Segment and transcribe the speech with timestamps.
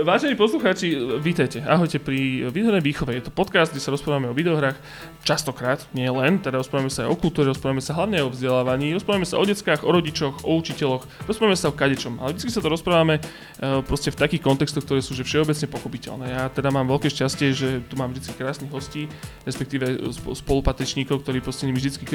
[0.00, 1.60] Vážení poslucháči, vítajte.
[1.60, 3.12] Ahojte pri Videohrej výchove.
[3.12, 4.72] Je to podcast, kde sa rozprávame o videohrách.
[5.20, 9.28] Častokrát, nie len, teda rozprávame sa aj o kultúre, rozprávame sa hlavne o vzdelávaní, rozprávame
[9.28, 12.16] sa o deckách, o rodičoch, o učiteľoch, rozprávame sa o kadečom.
[12.24, 16.24] Ale vždy sa to rozprávame e, proste v takých kontextoch, ktoré sú že všeobecne pochopiteľné.
[16.32, 19.12] Ja teda mám veľké šťastie, že tu mám vždy krásnych hostí,
[19.44, 20.08] respektíve
[20.40, 22.08] spolupatričníkov, ktorí proste nimi vždy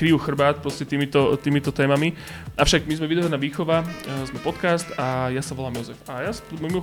[0.00, 2.16] kryjú chrbát proste týmito, týmito témami.
[2.56, 6.00] Avšak my sme Videohrná výchova, e, sme podcast a ja sa volám Jozef.
[6.08, 6.32] A ja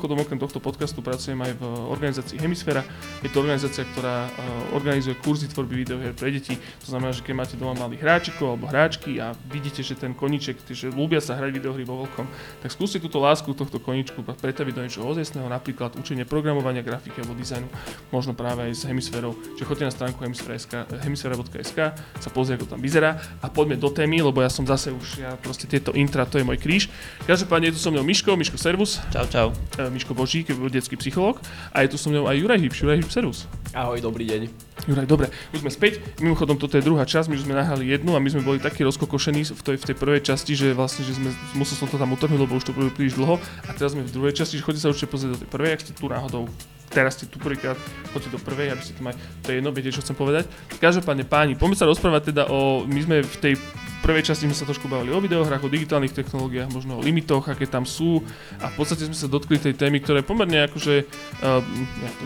[0.03, 2.83] Mimochodom, okrem tohto podcastu pracujem aj v organizácii Hemisféra.
[3.23, 6.59] Je to organizácia, ktorá uh, organizuje kurzy tvorby videohier pre deti.
[6.83, 10.59] To znamená, že keď máte doma malých hráčikov alebo hráčky a vidíte, že ten koniček,
[10.67, 12.27] že ľúbia sa hrať videohry vo veľkom,
[12.59, 17.39] tak skúste túto lásku tohto koničku pretaviť do niečoho ozajstného, napríklad učenie programovania, grafiky alebo
[17.39, 17.71] dizajnu,
[18.11, 19.39] možno práve aj s Hemisférou.
[19.55, 20.19] Čiže choďte na stránku
[20.99, 25.23] hemisfera.sk, sa pozrieť, ako tam vyzerá a poďme do témy, lebo ja som zase už,
[25.23, 26.91] ja proste tieto intra, to je môj kríž.
[27.23, 28.99] Každopádne je tu so mnou Miško, Miško Servus.
[29.15, 29.47] Čau, čau.
[29.93, 31.37] Miško Božík, detský psychológ.
[31.69, 33.39] A je tu so mnou aj Juraj Hybš, Juraj Hybš, servus.
[33.77, 34.41] Ahoj, dobrý deň.
[34.89, 36.01] Juraj, dobre, už sme späť.
[36.17, 38.81] Mimochodom, toto je druhá časť, my už sme nahrali jednu a my sme boli takí
[38.81, 42.11] rozkokošení v tej, v tej prvej časti, že vlastne, že sme, musel som to tam
[42.11, 43.37] utrhnúť, lebo už to bolo príliš dlho.
[43.69, 45.83] A teraz sme v druhej časti, že chodíte sa určite pozrieť do tej prvej, ak
[45.85, 46.49] ste tu náhodou
[46.93, 47.75] teraz ste tu prvýkrát,
[48.13, 50.45] choďte do prvej, aby ste to mali, to je jedno, viete, čo chcem povedať.
[50.77, 53.53] Každopádne páni, poďme sa rozprávať teda o, my sme v tej
[54.03, 57.63] prvej časti sme sa trošku bavili o videohrách, o digitálnych technológiách, možno o limitoch, aké
[57.63, 58.19] tam sú
[58.59, 61.63] a v podstate sme sa dotkli tej témy, ktorá je pomerne akože, uh,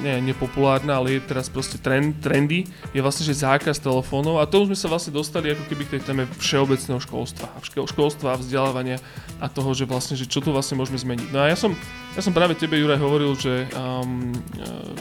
[0.01, 2.65] nie nepopulárna, ale je teraz proste trend, trendy,
[2.97, 6.01] je vlastne, že zákaz telefónov a to sme sa vlastne dostali ako keby k tej
[6.09, 8.97] téme všeobecného školstva, školstva, vzdelávania
[9.37, 11.29] a toho, že vlastne, že čo tu vlastne môžeme zmeniť.
[11.29, 11.77] No a ja som,
[12.17, 14.97] ja som práve tebe, Juraj, hovoril, že, um, uh,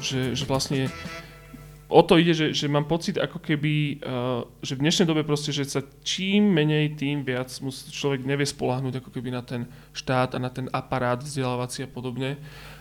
[0.00, 0.88] že, že vlastne
[1.88, 5.56] o to ide, že, že mám pocit ako keby, uh, že v dnešnej dobe proste,
[5.56, 9.64] že sa čím menej, tým viac musí, človek nevie spolahnuť ako keby na ten
[9.96, 12.36] štát a na ten aparát vzdelávací a podobne.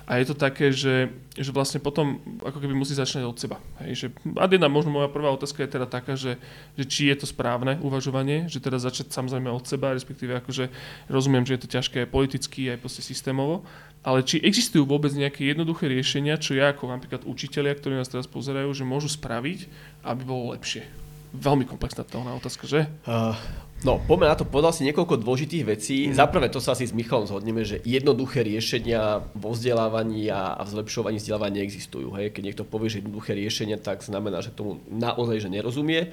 [0.07, 3.59] A je to také, že, že vlastne potom ako keby musí začať od seba.
[3.83, 4.07] Hej, že,
[4.39, 6.39] a jedna možno moja prvá otázka je teda taká, že,
[6.79, 10.71] že či je to správne uvažovanie, že teda začať samozrejme od seba, respektíve akože
[11.11, 13.67] rozumiem, že je to ťažké aj politicky, aj proste systémovo,
[14.07, 18.23] ale či existujú vôbec nejaké jednoduché riešenia, čo ja ako napríklad učiteľia, ktorí nás teraz
[18.23, 19.67] pozerajú, že môžu spraviť,
[20.07, 20.87] aby bolo lepšie?
[21.35, 22.87] Veľmi komplexná tá otázka, že?
[23.03, 23.35] Uh,
[23.83, 26.09] no, poďme na to, povedal si niekoľko dôležitých vecí.
[26.09, 26.17] Mm.
[26.17, 31.17] Zaprvé to sa asi s Michalom zhodneme, že jednoduché riešenia vo vzdelávaní a, v zlepšovaní
[31.21, 32.15] vzdelávania existujú.
[32.17, 32.33] Hej?
[32.33, 36.09] Keď niekto povie, že jednoduché riešenia, tak znamená, že tomu naozaj že nerozumie.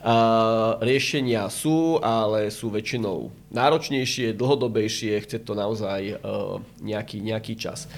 [0.00, 7.90] Uh, riešenia sú, ale sú väčšinou náročnejšie, dlhodobejšie, chce to naozaj uh, nejaký, nejaký čas.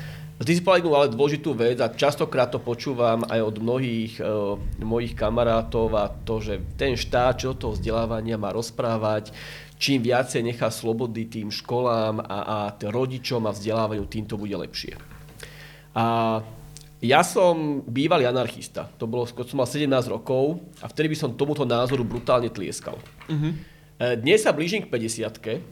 [0.43, 4.23] Ty si povedal ale dôležitú vec a častokrát to počúvam aj od mnohých e,
[4.83, 9.31] mojich kamarátov a to, že ten štát, čo toho vzdelávania má rozprávať,
[9.79, 14.99] čím viacej nechá slobody tým školám a, a rodičom a vzdelávaniu, tým to bude lepšie.
[15.95, 16.39] A
[17.03, 18.87] ja som bývalý anarchista.
[18.99, 22.95] To bolo, keď som mal 17 rokov a vtedy by som tomuto názoru brutálne tlieskal.
[23.27, 23.53] Uh-huh.
[23.99, 25.63] Dnes sa blížim k 50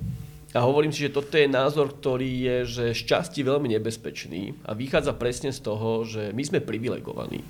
[0.50, 5.14] a hovorím si, že toto je názor, ktorý je že šťastí veľmi nebezpečný a vychádza
[5.14, 7.46] presne z toho, že my sme privilegovaní.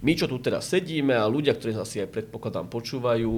[0.00, 3.32] My, čo tu teraz sedíme a ľudia, ktorí nás asi aj predpokladám počúvajú,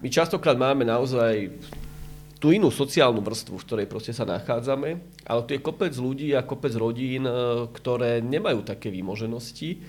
[0.00, 1.52] my častokrát máme naozaj
[2.40, 4.96] tú inú sociálnu vrstvu, v ktorej proste sa nachádzame,
[5.28, 7.28] ale tu je kopec ľudí a kopec rodín,
[7.76, 9.84] ktoré nemajú také výmoženosti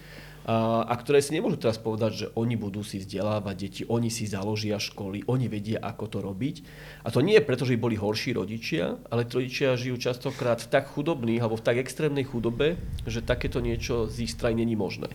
[0.48, 4.80] a ktoré si nemôžu teraz povedať, že oni budú si vzdelávať deti, oni si založia
[4.80, 6.56] školy, oni vedia, ako to robiť.
[7.04, 10.88] A to nie je preto, že boli horší rodičia, ale rodičia žijú častokrát v tak
[10.96, 15.12] chudobných alebo v tak extrémnej chudobe, že takéto niečo z ich strany není možné.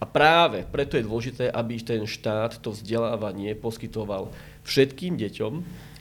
[0.00, 4.32] A práve preto je dôležité, aby ten štát to vzdelávanie poskytoval
[4.64, 5.52] všetkým deťom,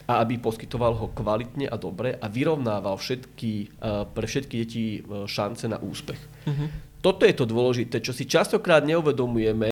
[0.10, 3.78] a aby poskytoval ho kvalitne a dobre a vyrovnával všetky,
[4.10, 6.18] pre všetky deti e, šance na úspech.
[6.50, 9.72] Uh-huh toto je to dôležité, čo si častokrát neuvedomujeme.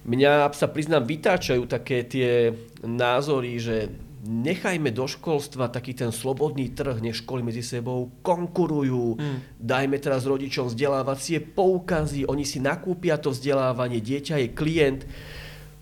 [0.00, 2.50] Mňa sa priznám, vytáčajú také tie
[2.82, 3.76] názory, že
[4.20, 9.38] nechajme do školstva taký ten slobodný trh, nech školy medzi sebou konkurujú, mm.
[9.56, 15.02] dajme teraz rodičom vzdelávacie poukazy, oni si nakúpia to vzdelávanie, dieťa je klient.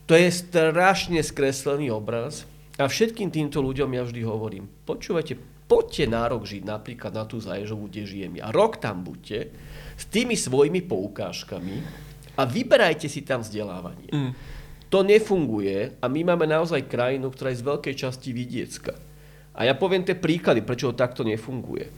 [0.07, 2.49] To je strašne skreslený obraz.
[2.79, 5.35] A všetkým týmto ľuďom ja vždy hovorím, počúvajte,
[5.67, 8.55] poďte na rok žiť napríklad na tú Zaježovu, kde žijem ja.
[8.55, 9.51] Rok tam buďte,
[9.99, 11.83] s tými svojimi poukážkami
[12.39, 14.15] a vyberajte si tam vzdelávanie.
[14.15, 14.33] Mm.
[14.89, 18.95] To nefunguje a my máme naozaj krajinu, ktorá je z veľkej časti vidiecka.
[19.59, 21.91] A ja poviem tie príklady, prečo to takto nefunguje.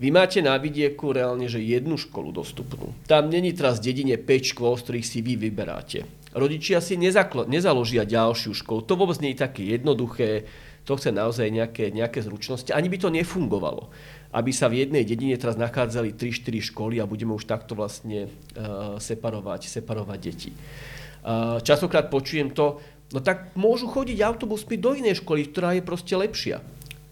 [0.00, 2.96] Vy máte na vidieku reálne, že jednu školu dostupnú.
[3.04, 6.08] Tam není teraz dedine 5 škôl, z ktorých si vy vyberáte.
[6.32, 8.80] Rodičia si nezaklo- nezaložia ďalšiu školu.
[8.88, 10.48] To vôbec nie je také jednoduché
[10.88, 12.72] To chce naozaj nejaké, nejaké zručnosti.
[12.72, 13.94] Ani by to nefungovalo
[14.30, 18.96] aby sa v jednej dedine teraz nachádzali 3-4 školy a budeme už takto vlastne uh,
[19.02, 20.50] separovať, separovať deti.
[21.20, 22.78] Uh, častokrát počujem to,
[23.10, 26.62] no tak môžu chodiť autobusmi do inej školy, ktorá je proste lepšia.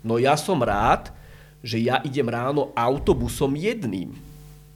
[0.06, 1.10] No ja som rád,
[1.58, 4.14] že ja idem ráno autobusom jedným.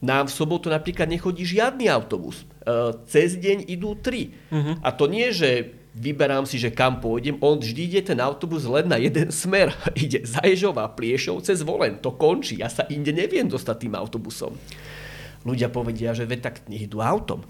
[0.03, 2.43] Nám v sobotu napríklad nechodí žiadny autobus.
[2.67, 4.35] Uh, cez deň idú tri.
[4.51, 4.75] Uh-huh.
[4.83, 8.89] A to nie, že vyberám si, že kam pôjdem, on vždy ide ten autobus len
[8.89, 9.73] na jeden smer.
[9.93, 12.61] Ide za Ježova, Pliešov cez Volen, to končí.
[12.61, 14.57] Ja sa inde neviem dostať tým autobusom.
[15.43, 17.43] Ľudia povedia, že ve tak nech idú autom.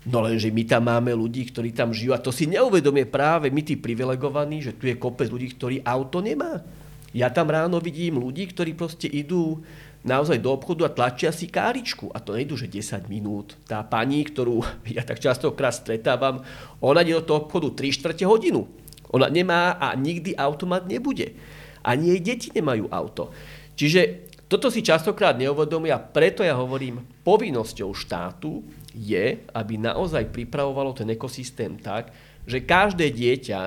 [0.00, 3.60] No lenže my tam máme ľudí, ktorí tam žijú a to si neuvedomie práve my
[3.60, 6.64] tí privilegovaní, že tu je kopec ľudí, ktorí auto nemá.
[7.12, 9.60] Ja tam ráno vidím ľudí, ktorí proste idú
[10.04, 12.08] naozaj do obchodu a tlačia si káričku.
[12.12, 13.56] A to nejdu, že 10 minút.
[13.68, 14.64] Tá pani, ktorú
[14.96, 16.44] ja tak častokrát stretávam,
[16.80, 18.68] ona ide do toho obchodu 3 čtvrte hodinu.
[19.10, 21.34] Ona nemá a nikdy automat nebude.
[21.82, 23.34] Ani jej deti nemajú auto.
[23.74, 31.06] Čiže toto si častokrát neuvedomia, preto ja hovorím, povinnosťou štátu je, aby naozaj pripravovalo ten
[31.14, 32.10] ekosystém tak,
[32.50, 33.60] že každé dieťa,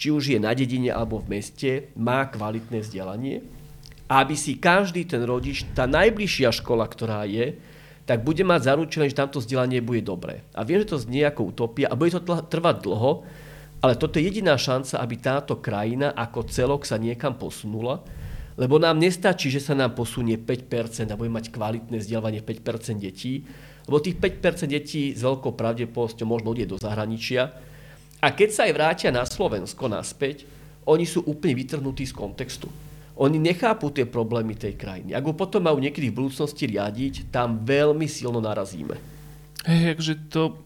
[0.00, 3.44] či už je na dedine alebo v meste, má kvalitné vzdelanie,
[4.10, 7.54] aby si každý ten rodič, tá najbližšia škola, ktorá je,
[8.10, 10.42] tak bude mať zaručené, že tamto vzdelanie bude dobré.
[10.50, 13.22] A viem, že to znie ako utopia a bude to trvať dlho,
[13.78, 18.02] ale toto je jediná šanca, aby táto krajina ako celok sa niekam posunula,
[18.58, 23.46] lebo nám nestačí, že sa nám posunie 5% a bude mať kvalitné vzdelávanie 5% detí,
[23.86, 27.54] lebo tých 5% detí s veľkou pravdepodobnosťou možno ide do zahraničia.
[28.20, 30.44] A keď sa aj vrátia na Slovensko naspäť,
[30.82, 32.89] oni sú úplne vytrhnutí z kontextu.
[33.20, 35.12] Oni nechápu tie problémy tej krajiny.
[35.12, 38.96] Ak ho potom majú niekedy v budúcnosti riadiť, tam veľmi silno narazíme.
[39.68, 40.56] Hej, akože to...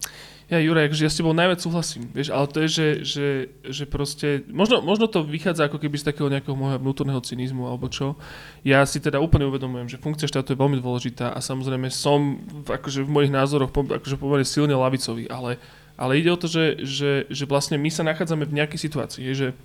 [0.45, 3.27] Ja, Juraj, akože ja s tebou najviac súhlasím, vieš, ale to je, že, že,
[3.65, 7.89] že proste, možno, možno to vychádza ako keby z takého nejakého môjho vnútorného cynizmu alebo
[7.89, 8.13] čo.
[8.61, 13.01] Ja si teda úplne uvedomujem, že funkcia štátu je veľmi dôležitá a samozrejme som akože
[13.01, 15.57] v mojich názoroch akože pomerne silne lavicový, ale,
[15.97, 19.57] ale ide o to, že, že, že vlastne my sa nachádzame v nejakej situácii, že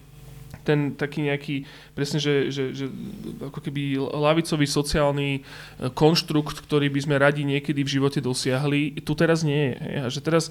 [0.65, 1.57] ten taký nejaký,
[1.93, 2.87] presne, že, že, že
[3.41, 5.41] ako keby lavicový sociálny e,
[5.93, 9.77] konštrukt, ktorý by sme radi niekedy v živote dosiahli, tu teraz nie je.
[9.81, 9.97] Hej?
[10.01, 10.45] A že teraz,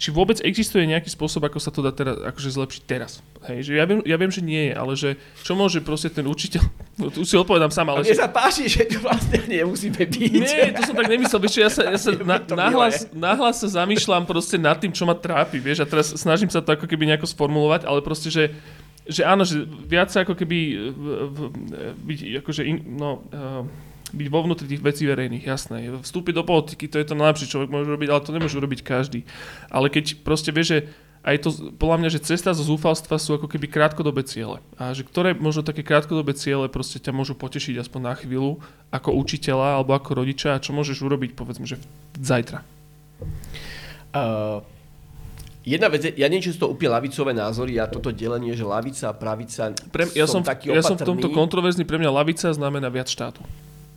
[0.00, 3.20] či vôbec existuje nejaký spôsob, ako sa to dá teraz, akože zlepšiť teraz.
[3.44, 3.68] Hej?
[3.68, 5.10] Že ja, viem, ja viem, že nie je, ale že
[5.44, 6.64] čo môže proste ten učiteľ,
[7.04, 8.08] no tu si odpovedám sám, ale...
[8.08, 10.32] Mne sa páči, že to vlastne nemusíme byť.
[10.40, 14.24] Nie, to som tak nemyslel, vieš, ja sa, ja sa na, nahlas, nahlas sa zamýšľam
[14.24, 17.28] proste nad tým, čo ma trápi, vieš, a teraz snažím sa to ako keby nejako
[17.28, 18.56] sformulovať, ale proste, že
[19.10, 20.58] že áno, že viac ako keby
[20.94, 21.38] v, v,
[22.06, 23.66] byť, akože in, no, uh,
[24.14, 25.90] byť vo vnútri tých vecí verejných, jasné.
[26.02, 29.20] Vstúpiť do politiky, to je to najlepšie, človek môže robiť, ale to nemôže robiť každý.
[29.70, 30.78] Ale keď proste vie, že
[31.20, 34.64] aj to, podľa mňa, že cesta zo zúfalstva sú ako keby krátkodobé ciele.
[34.80, 38.56] A že ktoré možno také krátkodobé ciele proste ťa môžu potešiť aspoň na chvíľu
[38.88, 41.76] ako učiteľa alebo ako rodiča a čo môžeš urobiť povedzme, že
[42.16, 42.64] zajtra.
[44.16, 44.64] Uh,
[45.60, 49.12] Jedna vec, ja neviem, či sú to úplne lavicové názory a toto delenie, že lavica
[49.12, 52.48] a pravica pre, ja som, som taký Ja som v tomto kontroverzný, pre mňa lavica
[52.48, 53.44] znamená viac štátu.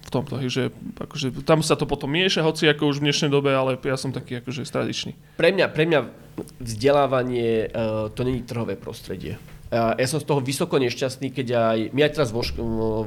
[0.04, 3.56] V tomto, že akože, tam sa to potom mieša, hoci ako už v dnešnej dobe,
[3.56, 5.16] ale ja som taký akože tradičný.
[5.40, 6.00] Pre mňa, pre mňa
[6.60, 9.40] vzdelávanie, uh, to není trhové prostredie.
[9.72, 12.44] Uh, ja som z toho vysoko nešťastný, keď aj, my aj teraz vo,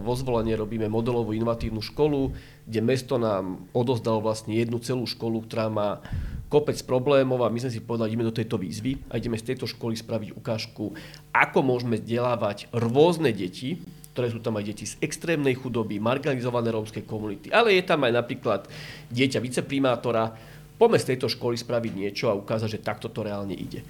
[0.01, 2.33] vo zvolenie robíme modelovú inovatívnu školu,
[2.65, 6.03] kde mesto nám odozdalo vlastne jednu celú školu, ktorá má
[6.47, 9.67] kopec problémov a my sme si povedali, ideme do tejto výzvy a ideme z tejto
[9.67, 10.95] školy spraviť ukážku,
[11.35, 13.83] ako môžeme vzdelávať rôzne deti,
[14.15, 18.13] ktoré sú tam aj deti z extrémnej chudoby, marginalizované rómskej komunity, ale je tam aj
[18.15, 18.61] napríklad
[19.13, 20.33] dieťa viceprimátora.
[20.81, 23.85] Poďme z tejto školy spraviť niečo a ukázať, že takto to reálne ide.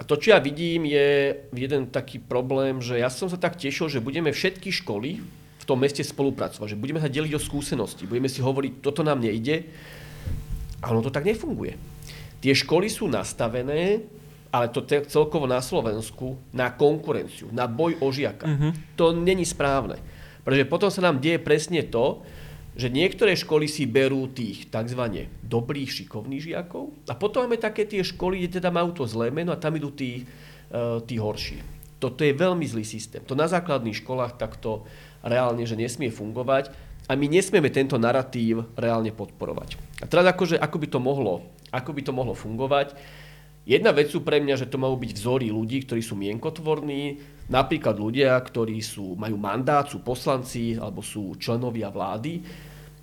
[0.00, 3.92] A to, čo ja vidím, je jeden taký problém, že ja som sa tak tešil,
[3.92, 5.20] že budeme všetky školy
[5.60, 9.20] v tom meste spolupracovať, že budeme sa deliť o skúsenosti, budeme si hovoriť, toto nám
[9.20, 9.68] nejde,
[10.80, 11.76] a ono to tak nefunguje.
[12.40, 14.00] Tie školy sú nastavené,
[14.50, 18.46] ale to celkovo na Slovensku, na konkurenciu, na boj o žiaka.
[18.48, 18.72] Uh-huh.
[18.98, 20.00] To není správne.
[20.42, 22.24] Pretože potom sa nám deje presne to,
[22.74, 25.28] že niektoré školy si berú tých tzv.
[25.44, 29.52] dobrých, šikovných žiakov a potom máme také tie školy, kde teda majú to zlé meno
[29.52, 30.24] a tam idú tí,
[30.72, 31.60] uh, tí horší.
[32.00, 33.20] Toto je veľmi zlý systém.
[33.28, 34.88] To na základných školách takto
[35.20, 36.72] reálne, že nesmie fungovať
[37.04, 39.76] a my nesmieme tento narratív reálne podporovať.
[40.00, 41.34] A teraz akože, ako by to mohlo,
[41.70, 42.96] ako by to mohlo fungovať,
[43.68, 47.20] Jedna vec sú pre mňa, že to majú byť vzory ľudí, ktorí sú mienkotvorní,
[47.52, 52.40] napríklad ľudia, ktorí sú, majú mandát, sú poslanci alebo sú členovia vlády.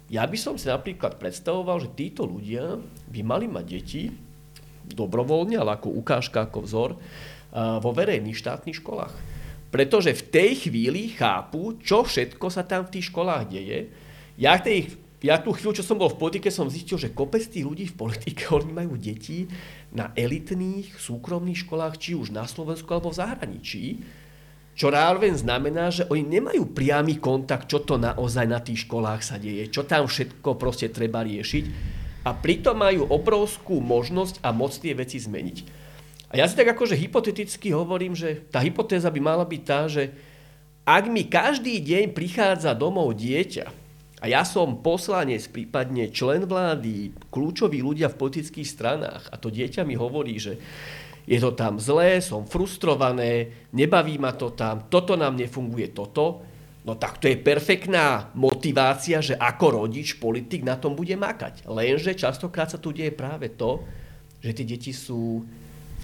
[0.09, 4.09] Ja by som si napríklad predstavoval, že títo ľudia by mali mať deti
[4.91, 6.89] dobrovoľne, ale ako ukážka, ako vzor,
[7.53, 9.13] vo verejných štátnych školách.
[9.67, 13.91] pretože v tej chvíli chápu, čo všetko sa tam v tých školách deje.
[14.39, 17.65] Ja, tej, ja tú chvíľu, čo som bol v politike, som zistil, že kopec tých
[17.65, 19.49] ľudí v politike, oni majú deti
[19.89, 23.85] na elitných súkromných školách, či už na Slovensku alebo v zahraničí,
[24.77, 29.41] čo ráven znamená, že oni nemajú priamy kontakt, čo to naozaj na tých školách sa
[29.41, 34.93] deje, čo tam všetko proste treba riešiť a pritom majú obrovskú možnosť a moc tie
[34.93, 35.57] veci zmeniť.
[36.29, 40.13] A ja si tak akože hypoteticky hovorím, že tá hypotéza by mala byť tá, že
[40.85, 43.86] ak mi každý deň prichádza domov dieťa
[44.27, 49.87] a ja som poslanec, prípadne člen vlády, kľúčoví ľudia v politických stranách a to dieťa
[49.87, 50.59] mi hovorí, že
[51.23, 56.43] je to tam zlé, som frustrované, nebaví ma to tam, toto nám nefunguje, toto,
[56.83, 61.63] no tak to je perfektná motivácia, že ako rodič, politik na tom bude makať.
[61.63, 63.79] Lenže častokrát sa tu deje práve to,
[64.43, 65.47] že tie deti sú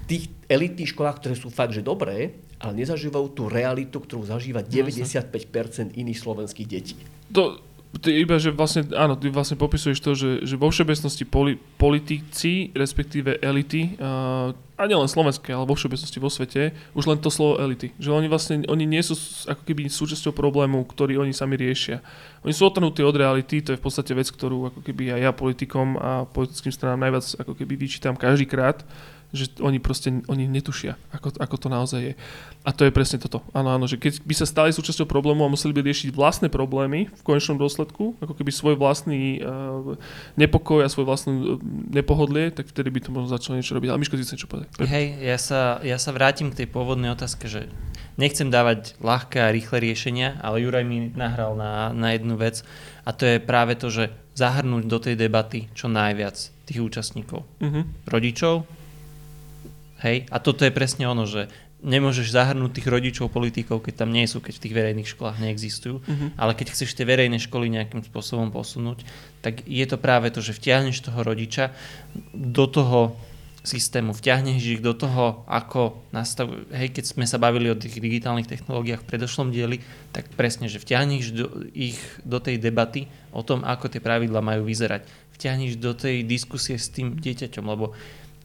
[0.00, 4.64] v tých elitných školách, ktoré sú fakt, že dobré, ale nezažívajú tú realitu, ktorú zažíva
[4.64, 6.96] 95% iných slovenských detí.
[7.36, 7.60] To,
[8.02, 13.38] iba, že vlastne, áno, ty vlastne popisuješ to, že, že vo všeobecnosti poli, politici, respektíve
[13.38, 17.94] elity, uh, a nielen slovenské, ale vo všeobecnosti vo svete, už len to slovo elity.
[18.02, 19.14] Že oni vlastne, oni nie sú
[19.46, 22.02] ako keby súčasťou problému, ktorý oni sami riešia.
[22.44, 25.32] Oni sú otrhnutí od reality, to je v podstate vec, ktorú ako keby aj ja
[25.32, 28.84] politikom a politickým stranám najviac ako keby vyčítam každý krát,
[29.34, 32.14] že oni proste oni netušia, ako, ako to naozaj je.
[32.62, 33.42] A to je presne toto.
[33.50, 37.10] Áno, áno, že keď by sa stali súčasťou problému a museli by riešiť vlastné problémy
[37.10, 39.98] v konečnom dôsledku, ako keby svoj vlastný uh,
[40.38, 41.42] nepokoj a svoj vlastný uh,
[41.90, 43.90] nepohodlie, tak vtedy by to možno začalo niečo robiť.
[43.90, 44.70] Ale Miško, ty chceš čo povedať?
[44.86, 47.66] Hej, ja sa, ja sa vrátim k tej pôvodnej otázke, že
[48.14, 52.66] nechcem dávať ľahké a rýchle riešenia, ale Juraj mi nahral na, na jednu vec
[53.06, 56.34] a to je práve to, že zahrnúť do tej debaty čo najviac
[56.66, 57.46] tých účastníkov.
[57.60, 57.84] Uh-huh.
[58.08, 58.66] Rodičov,
[60.04, 60.28] Hej?
[60.28, 61.48] A toto je presne ono, že
[61.80, 66.04] nemôžeš zahrnúť tých rodičov, politikov, keď tam nie sú, keď v tých verejných školách neexistujú.
[66.04, 66.28] Uh-huh.
[66.36, 69.04] Ale keď chceš tie verejné školy nejakým spôsobom posunúť,
[69.40, 71.72] tak je to práve to, že vtiahneš toho rodiča
[72.32, 73.16] do toho
[73.64, 76.52] systému, vťahneš ich do toho, ako nastav...
[76.68, 79.80] Hej, keď sme sa bavili o tých digitálnych technológiách v predošlom dieli,
[80.12, 81.96] tak presne, že vťahneš do, ich
[82.28, 85.08] do tej debaty o tom, ako tie pravidla majú vyzerať.
[85.40, 87.96] Vťahneš do tej diskusie s tým dieťaťom, lebo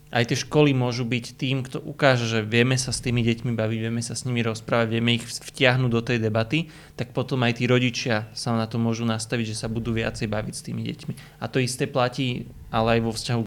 [0.10, 3.78] aj tie školy môžu byť tým, kto ukáže, že vieme sa s tými deťmi baviť,
[3.78, 6.66] vieme sa s nimi rozprávať, vieme ich vtiahnuť do tej debaty,
[6.98, 10.54] tak potom aj tí rodičia sa na to môžu nastaviť, že sa budú viacej baviť
[10.58, 11.14] s tými deťmi.
[11.40, 13.42] A to isté platí ale aj vo vzťahu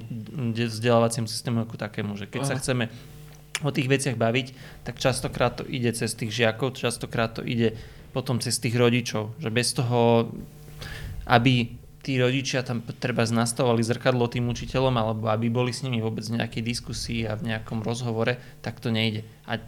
[0.54, 2.48] k vzdelávaciemu systému ako takému, že keď Aha.
[2.50, 2.90] sa chceme
[3.62, 4.46] o tých veciach baviť,
[4.82, 7.78] tak častokrát to ide cez tých žiakov, častokrát to ide
[8.10, 10.30] potom cez tých rodičov, že bez toho,
[11.26, 16.26] aby tí rodičia tam treba nastavovali zrkadlo tým učiteľom, alebo aby boli s nimi vôbec
[16.26, 19.22] v nejakej diskusii a v nejakom rozhovore, tak to nejde.
[19.46, 19.62] A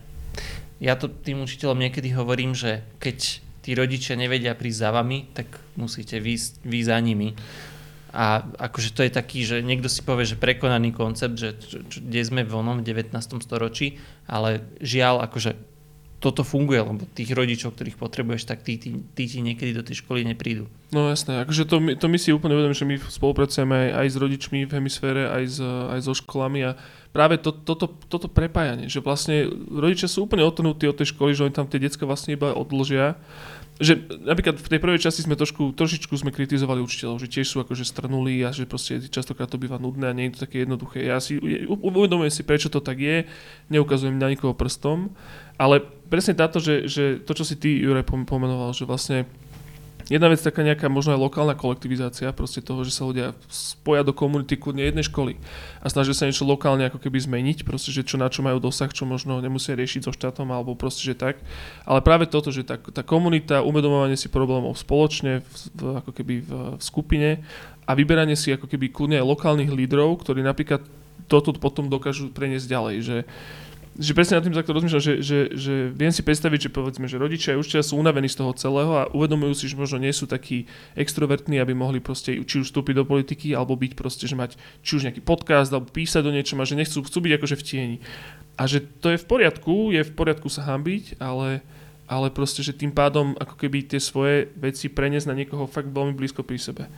[0.83, 5.47] ja to tým učiteľom niekedy hovorím, že keď tí rodičia nevedia prísť za vami, tak
[5.79, 7.33] musíte výjsť vy za nimi.
[8.15, 11.59] A akože to je taký, že niekto si povie, že prekonaný koncept, že
[11.91, 13.11] kde sme v onom 19.
[13.43, 13.99] storočí,
[14.31, 15.74] ale žiaľ, akože
[16.25, 20.01] toto funguje, lebo tých rodičov, ktorých potrebuješ, tak tí, tí, tí ti niekedy do tej
[20.01, 20.73] školy neprídu.
[20.89, 24.17] No jasné, akože to, to my si úplne uvedomíme, že my spolupracujeme aj, aj s
[24.17, 26.81] rodičmi v hemisfére, aj, s, aj so školami a
[27.13, 31.45] práve to, toto, toto prepájanie, že vlastne rodičia sú úplne otrhnutí od tej školy, že
[31.45, 33.21] oni tam tie decka vlastne iba odložia
[33.83, 37.59] že napríklad v tej prvej časti sme trošku, trošičku sme kritizovali učiteľov, že tiež sú
[37.59, 41.03] akože strnulí a že proste častokrát to býva nudné a nie je to také jednoduché.
[41.03, 43.27] Ja si uvedomujem si, prečo to tak je,
[43.75, 45.11] neukazujem na nikoho prstom,
[45.59, 45.83] ale
[46.15, 49.27] presne táto, že, že to, čo si ty, Jure, pomenoval, že vlastne
[50.13, 54.13] Jedna vec taká nejaká možno aj lokálna kolektivizácia, proste toho, že sa ľudia spoja do
[54.13, 55.41] komunity kľudne jednej školy
[55.81, 58.93] a snažia sa niečo lokálne ako keby zmeniť, proste, že čo na čo majú dosah,
[58.93, 61.41] čo možno nemusia riešiť so štátom alebo proste, že tak.
[61.89, 66.35] Ale práve toto, že tá, tá komunita, uvedomovanie si problémov spoločne, v, v, ako keby
[66.45, 67.41] v, v skupine
[67.89, 70.85] a vyberanie si ako keby kľudne aj lokálnych lídrov, ktorí napríklad
[71.33, 73.17] toto potom dokážu preniesť ďalej, že
[73.95, 77.15] že presne nad tým takto rozmýšľam, že, že, že viem si predstaviť, že povedzme, že
[77.15, 80.67] rodičia už sú unavení z toho celého a uvedomujú si, že možno nie sú takí
[80.99, 84.99] extrovertní, aby mohli proste či už vstúpiť do politiky, alebo byť proste, že mať či
[84.99, 87.97] už nejaký podcast, alebo písať do niečom a že nechcú, chcú byť akože v tieni.
[88.59, 91.63] A že to je v poriadku, je v poriadku sa hambiť, ale,
[92.11, 96.19] ale proste, že tým pádom ako keby tie svoje veci preniesť na niekoho fakt veľmi
[96.19, 96.91] blízko pri sebe.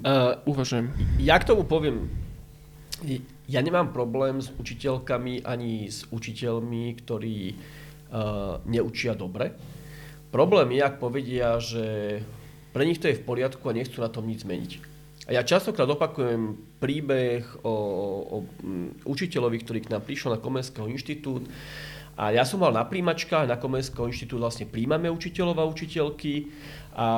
[0.00, 0.96] Uh, Uvažujem.
[1.20, 2.08] Ja k tomu poviem
[3.46, 9.54] ja nemám problém s učiteľkami ani s učiteľmi, ktorí uh, neučia dobre.
[10.34, 12.18] Problém je, ak povedia, že
[12.74, 14.72] pre nich to je v poriadku a nechcú na tom nič zmeniť.
[15.26, 17.74] A ja častokrát opakujem príbeh o,
[18.26, 21.46] o um, učiteľovi, ktorý k nám prišiel na Komenského inštitút
[22.16, 26.48] A ja som mal na príjmačkách, na Komenského inštitút vlastne príjmame učiteľov a učiteľky
[26.96, 27.08] a,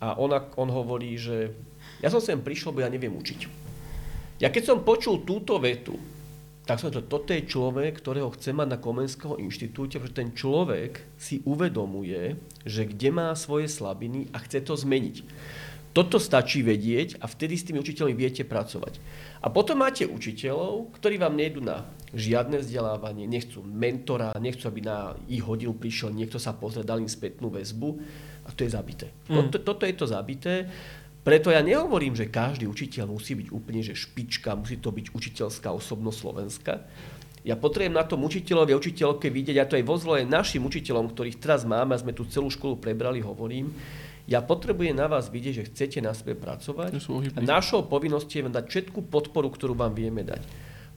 [0.00, 1.52] a ona, on hovorí, že
[2.00, 3.61] ja som sem prišiel, bo ja neviem učiť.
[4.42, 5.94] Ja keď som počul túto vetu,
[6.66, 10.98] tak som to, toto je človek, ktorého chce mať na Komenského inštitúte, pretože ten človek
[11.14, 12.34] si uvedomuje,
[12.66, 15.16] že kde má svoje slabiny a chce to zmeniť.
[15.92, 18.98] Toto stačí vedieť a vtedy s tými učiteľmi viete pracovať.
[19.44, 25.12] A potom máte učiteľov, ktorí vám nejdu na žiadne vzdelávanie, nechcú mentora, nechcú, aby na
[25.28, 28.00] ich hodil prišiel niekto sa pozrieť, dal im spätnú väzbu
[28.48, 29.06] a to je zabité.
[29.28, 29.52] Mm.
[29.52, 30.66] Toto, toto je to zabité.
[31.22, 35.70] Preto ja nehovorím, že každý učiteľ musí byť úplne že špička, musí to byť učiteľská
[35.70, 36.72] osobnosť Slovenska.
[37.42, 41.10] Ja potrebujem na tom učiteľovi a učiteľke vidieť, a to aj vo zvoje našim učiteľom,
[41.10, 43.70] ktorých teraz máme, a sme tu celú školu prebrali, hovorím,
[44.30, 46.94] ja potrebujem na vás vidieť, že chcete na sebe pracovať.
[47.34, 50.42] A našou povinnosťou je dať všetku podporu, ktorú vám vieme dať.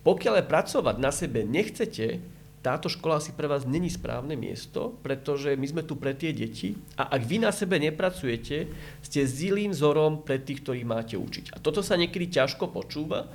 [0.06, 2.22] Pokiaľ pracovať na sebe nechcete,
[2.66, 6.74] táto škola si pre vás není správne miesto, pretože my sme tu pre tie deti
[6.98, 8.74] a ak vy na sebe nepracujete,
[9.06, 11.54] ste zlým vzorom pre tých, ktorých máte učiť.
[11.54, 13.30] A toto sa niekedy ťažko počúva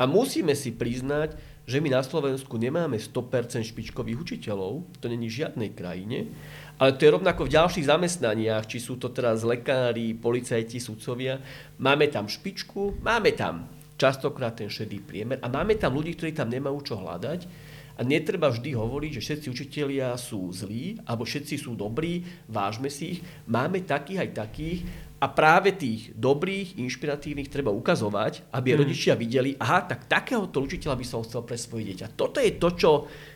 [0.00, 1.36] a musíme si priznať,
[1.68, 6.32] že my na Slovensku nemáme 100% špičkových učiteľov, to není v žiadnej krajine,
[6.80, 11.42] ale to je rovnako v ďalších zamestnaniach, či sú to teraz lekári, policajti, sudcovia.
[11.76, 13.68] Máme tam špičku, máme tam
[14.00, 17.74] častokrát ten šedý priemer a máme tam ľudí, ktorí tam nemajú čo hľadať.
[17.96, 23.16] A netreba vždy hovoriť, že všetci učitelia sú zlí, alebo všetci sú dobrí, vážme si
[23.16, 23.20] ich.
[23.48, 24.80] Máme takých aj takých
[25.16, 28.78] a práve tých dobrých, inšpiratívnych treba ukazovať, aby mm.
[28.84, 32.12] rodičia videli, aha, tak takéhoto učiteľa by som chcel pre svoje dieťa.
[32.12, 32.90] Toto je to, čo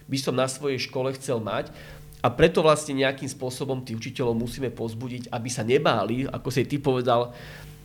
[0.04, 1.72] by som na svojej škole chcel mať.
[2.20, 6.76] A preto vlastne nejakým spôsobom tých učiteľov musíme pozbudiť, aby sa nebáli, ako si ty
[6.76, 7.32] povedal,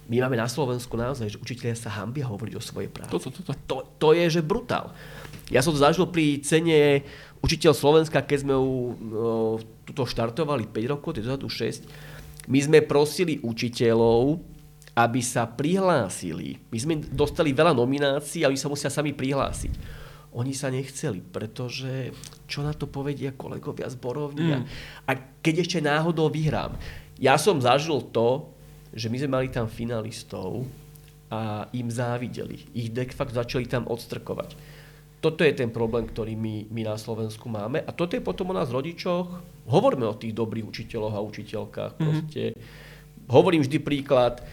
[0.06, 3.10] my máme na Slovensku naozaj, že učiteľia sa hambia hovoriť o svojej práci.
[3.10, 3.56] Toto, toto.
[3.66, 4.94] To, to je, že brutál.
[5.54, 7.06] Ja som to zažil pri cene
[7.46, 12.50] učiteľ Slovenska, keď sme ju no, tuto štartovali 5 rokov, to je 6.
[12.50, 14.42] My sme prosili učiteľov,
[14.96, 16.58] aby sa prihlásili.
[16.70, 22.12] My sme dostali veľa nominácií a oni sa musia sami prihlásiť oni sa nechceli, pretože
[22.44, 24.64] čo na to povedia kolegovia z Borovni mm.
[25.08, 26.76] a keď ešte náhodou vyhrám.
[27.16, 28.52] Ja som zažil to,
[28.92, 30.68] že my sme mali tam finalistov
[31.32, 32.68] a im závideli.
[32.76, 34.60] Ich de facto začali tam odstrkovať.
[35.26, 37.82] Toto je ten problém, ktorý my, my na Slovensku máme.
[37.82, 39.42] A toto je potom o nás rodičoch.
[39.66, 41.98] Hovoríme o tých dobrých učiteľoch a učiteľkách.
[41.98, 42.54] Mm-hmm.
[43.34, 44.46] Hovorím vždy príklad,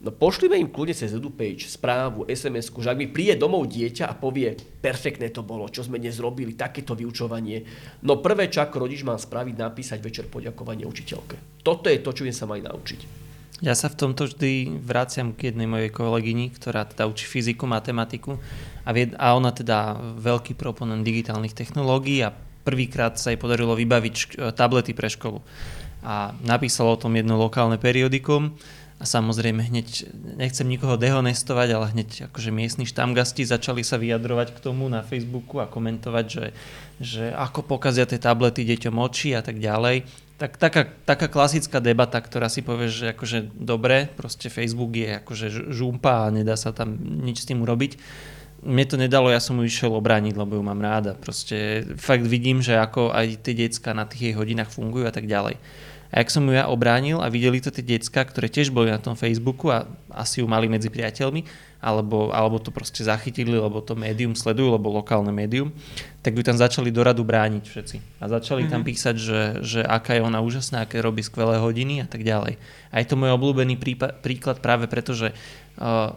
[0.00, 4.16] No pošlime im kľudne cez EduPage správu, sms že ak mi príde domov dieťa a
[4.16, 7.68] povie, perfektné to bolo, čo sme dnes robili, takéto vyučovanie.
[8.08, 11.60] No prvé, čo ako rodič mám spraviť, napísať večer poďakovanie učiteľke.
[11.60, 13.29] Toto je to, čo sa mali naučiť.
[13.60, 18.40] Ja sa v tomto vždy vraciam k jednej mojej kolegyni, ktorá teda učí fyziku, matematiku
[18.84, 22.32] a, vie, a ona teda veľký proponent digitálnych technológií a
[22.64, 25.44] prvýkrát sa jej podarilo vybaviť tablety pre školu.
[26.00, 28.56] A napísalo o tom jedno lokálne periodikum,
[29.00, 34.60] a samozrejme hneď, nechcem nikoho dehonestovať, ale hneď akože miestni štamgasti začali sa vyjadrovať k
[34.60, 36.46] tomu na Facebooku a komentovať, že,
[37.00, 40.04] že ako pokazia tie tablety deťom oči a tak ďalej.
[40.40, 45.68] Tak, taká, taká klasická debata, ktorá si povie, že akože dobre, proste Facebook je akože
[45.68, 48.00] žumpa a nedá sa tam nič s tým urobiť.
[48.60, 51.16] Mne to nedalo, ja som ju išiel obrániť, lebo ju mám ráda.
[51.16, 55.24] Proste fakt vidím, že ako aj tie decka na tých jej hodinách fungujú a tak
[55.24, 55.56] ďalej.
[56.10, 58.98] A ak som ju ja obránil a videli to tie decka, ktoré tiež boli na
[58.98, 61.46] tom Facebooku a asi ju mali medzi priateľmi,
[61.80, 65.72] alebo, alebo to proste zachytili, lebo to médium sledujú, lebo lokálne médium,
[66.20, 67.96] tak ju tam začali do radu brániť všetci.
[68.20, 68.74] A začali mm-hmm.
[68.74, 68.88] tam mhm.
[68.90, 72.58] písať, že, že aká je ona úžasná, aké robí skvelé hodiny a tak ďalej.
[72.90, 75.30] A je to môj obľúbený prípad, príklad práve preto, že
[75.78, 76.12] uh,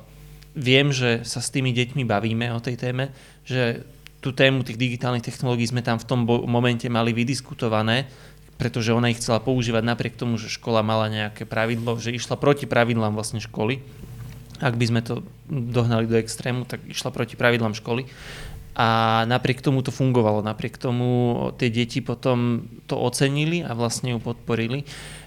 [0.53, 3.13] viem, že sa s tými deťmi bavíme o tej téme,
[3.45, 3.85] že
[4.23, 8.07] tú tému tých digitálnych technológií sme tam v tom momente mali vydiskutované,
[8.55, 12.63] pretože ona ich chcela používať napriek tomu, že škola mala nejaké pravidlo, že išla proti
[12.63, 13.83] pravidlám vlastne školy.
[14.63, 18.07] Ak by sme to dohnali do extrému, tak išla proti pravidlám školy.
[18.73, 24.19] A napriek tomu to fungovalo, napriek tomu tie deti potom to ocenili a vlastne ju
[24.19, 24.81] podporili.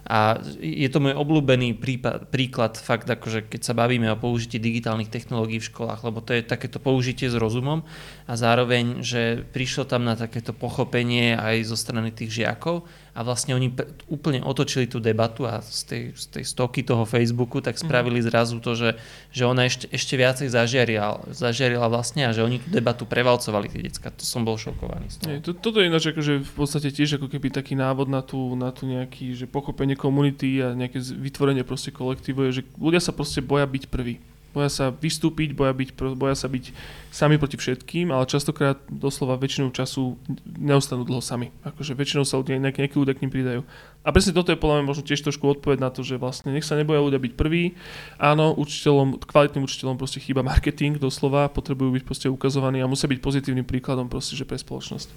[0.06, 5.11] A je to môj obľúbený prípad, príklad fakt, akože keď sa bavíme o použití digitálnych
[5.11, 7.82] technológií v školách, lebo to je takéto použitie s rozumom
[8.26, 13.57] a zároveň, že prišlo tam na takéto pochopenie aj zo strany tých žiakov a vlastne
[13.57, 13.72] oni
[14.12, 17.88] úplne otočili tú debatu a z tej, z tej stoky toho Facebooku tak mhm.
[17.88, 19.00] spravili zrazu to, že,
[19.33, 23.81] že ona ešte, ešte viacej zažiarila, zažiarila vlastne a že oni tú debatu prevalcovali tie
[23.81, 24.12] decka.
[24.12, 25.29] To som bol šokovaný z toho.
[25.33, 28.52] Nie, to, toto je ináč akože v podstate tiež ako keby taký návod na tú,
[28.52, 33.16] na tú nejaký, že pochopenie komunity a nejaké vytvorenie proste kolektívu je, že ľudia sa
[33.16, 34.20] proste boja byť prví.
[34.56, 36.72] Boja sa vystúpiť, boja, byť, boja sa byť
[37.12, 40.16] sami proti všetkým, ale častokrát doslova väčšinou času
[40.48, 41.52] neostanú dlho sami.
[41.60, 43.60] Akože väčšinou sa ľudia, nejaké, nejaké ľudia k ním pridajú.
[44.00, 46.64] A presne toto je podľa mňa možno tiež trošku odpoveď na to, že vlastne nech
[46.64, 47.76] sa neboja ľudia byť prvý.
[48.16, 53.20] Áno, učiteľom, kvalitným učiteľom proste chýba marketing doslova, potrebujú byť proste ukazovaní a musia byť
[53.20, 55.12] pozitívnym príkladom proste, že pre spoločnosť.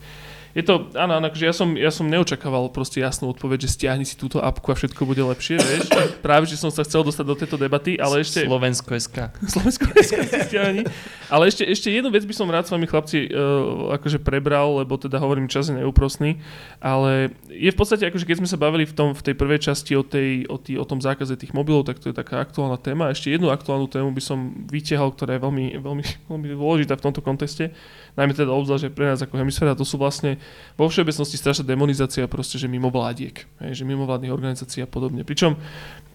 [0.58, 4.02] Je to, áno, áno, akože ja som, ja som neočakával proste jasnú odpoveď, že stiahni
[4.02, 5.94] si túto apku a všetko bude lepšie, vieš.
[6.26, 8.50] Práve, že som sa chcel dostať do tejto debaty, ale ešte...
[8.50, 9.18] Slovensko SK.
[9.54, 10.18] Slovensko si
[10.50, 10.90] stiahni.
[11.30, 14.98] Ale ešte, ešte jednu vec by som rád s vami chlapci uh, akože prebral, lebo
[14.98, 16.42] teda hovorím, čas je neúprosný,
[16.82, 19.94] ale je v podstate, akože keď sme sa bavili v, tom, v tej prvej časti
[19.94, 23.14] o, tej, o, tý, o tom zákaze tých mobilov, tak to je taká aktuálna téma.
[23.14, 27.22] Ešte jednu aktuálnu tému by som vytiahol, ktorá je veľmi, veľmi, veľmi dôležitá v tomto
[27.22, 27.70] kontexte,
[28.18, 30.38] najmä teda obzvlášť pre nás ako hemisféra, to sú vlastne
[30.80, 35.28] vo všeobecnosti strašná demonizácia proste, že mimo vládiek, hej, že mimo vládnych organizácií a podobne.
[35.28, 35.60] Pričom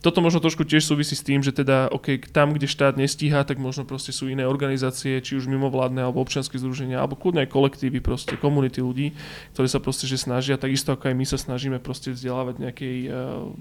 [0.05, 3.57] toto možno trošku tiež súvisí s tým, že teda OK, tam, kde štát nestíha, tak
[3.57, 8.05] možno proste sú iné organizácie, či už mimovládne alebo občianske združenia, alebo kľudne aj kolektívy,
[8.05, 9.17] proste komunity ľudí,
[9.57, 13.15] ktoré sa proste že snažia, takisto ako aj my sa snažíme proste vzdelávať nejakej, eh,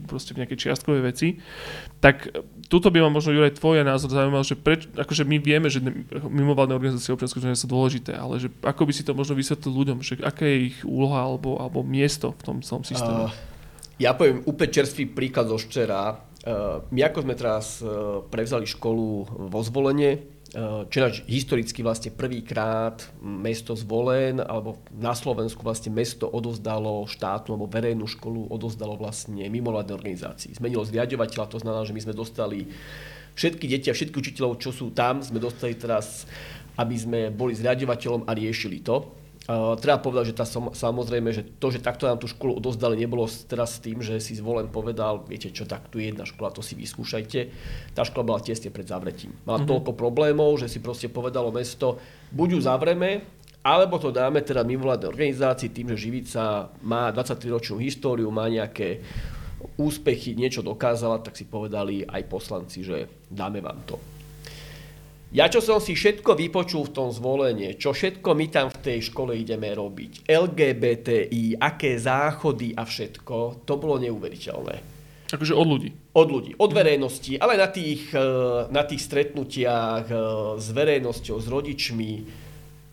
[0.03, 1.39] proste v nejakej čiastkovej veci.
[2.03, 2.35] Tak
[2.67, 5.79] tuto by ma možno Juraj tvoj názor zaujímal, že preč, akože my vieme, že
[6.27, 10.03] mimovládne organizácie občianske združenia sú dôležité, ale že ako by si to možno vysvetlil ľuďom,
[10.03, 13.27] že je ich úloha alebo, alebo miesto v tom celom systéme?
[13.27, 13.33] Uh,
[14.01, 16.17] ja poviem úplne čerstvý príklad zo včera.
[16.43, 20.19] Uh, my ako sme teraz uh, prevzali školu vo zvolenie,
[20.57, 27.71] uh, čo historicky vlastne prvýkrát mesto zvolen, alebo na Slovensku vlastne mesto odozdalo štátnu alebo
[27.71, 30.59] verejnú školu, odozdalo vlastne mimovládnej organizácii.
[30.59, 32.67] Zmenilo zriadovateľa, to znamená, že my sme dostali
[33.33, 36.29] všetky deti a všetky učiteľov, čo sú tam, sme dostali teraz,
[36.77, 39.22] aby sme boli zriadovateľom a riešili to.
[39.43, 42.95] Uh, treba povedať, že tá som, samozrejme, že to, že takto nám tú školu odozdali,
[42.95, 46.55] nebolo teraz s tým, že si zvolen povedal, viete čo, tak tu je jedna škola,
[46.55, 47.51] to si vyskúšajte.
[47.91, 49.35] Tá škola bola tesne pred zavretím.
[49.43, 49.67] Mala mm-hmm.
[49.67, 51.99] toľko problémov, že si proste povedalo mesto,
[52.31, 53.09] buď ju zavreme,
[53.63, 59.03] alebo to dáme teda mimovládnej organizácii tým, že Živica má 23-ročnú históriu, má nejaké
[59.79, 63.95] úspechy, niečo dokázala, tak si povedali aj poslanci, že dáme vám to.
[65.33, 69.09] Ja čo som si všetko vypočul v tom zvolenie, čo všetko my tam v tej
[69.09, 74.93] škole ideme robiť, LGBTI, aké záchody a všetko, to bolo neuveriteľné.
[75.33, 75.89] Akože od ľudí?
[76.13, 78.21] Od ľudí, od verejnosti, ale na tých, eh,
[78.69, 80.17] na tých stretnutiach eh,
[80.61, 82.11] s verejnosťou, s rodičmi.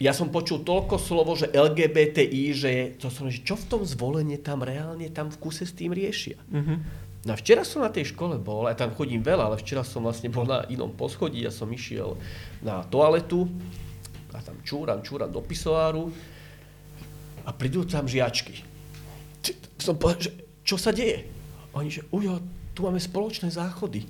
[0.00, 4.40] Ja som počul toľko slovo, že LGBTI, že to som, že čo v tom zvolenie
[4.40, 6.40] tam reálne tam v kuse s tým riešia.
[6.48, 7.09] Mm-hmm.
[7.20, 10.08] No a včera som na tej škole bol, aj tam chodím veľa, ale včera som
[10.08, 12.16] vlastne bol na inom poschodí, ja som išiel
[12.64, 13.44] na toaletu
[14.32, 16.08] a tam čúram, čúram do pisoáru
[17.44, 18.64] a prídu tam žiačky.
[19.76, 20.32] Som povedal, že
[20.64, 21.28] čo sa deje?
[21.76, 22.40] Oni, že ujo,
[22.72, 24.08] tu máme spoločné záchody.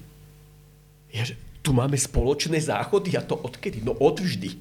[1.10, 1.34] Ja, že
[1.66, 3.18] tu máme spoločné záchody?
[3.18, 3.82] A to odkedy?
[3.82, 4.54] No odvždy.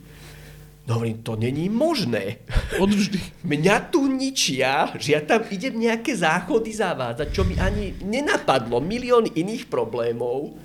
[0.89, 2.41] No hovorím, to není možné.
[2.81, 3.45] Odvždy.
[3.45, 8.81] Mňa tu ničia, že ja tam idem nejaké záchody zavádzať, čo mi ani nenapadlo.
[8.81, 10.57] Milión iných problémov.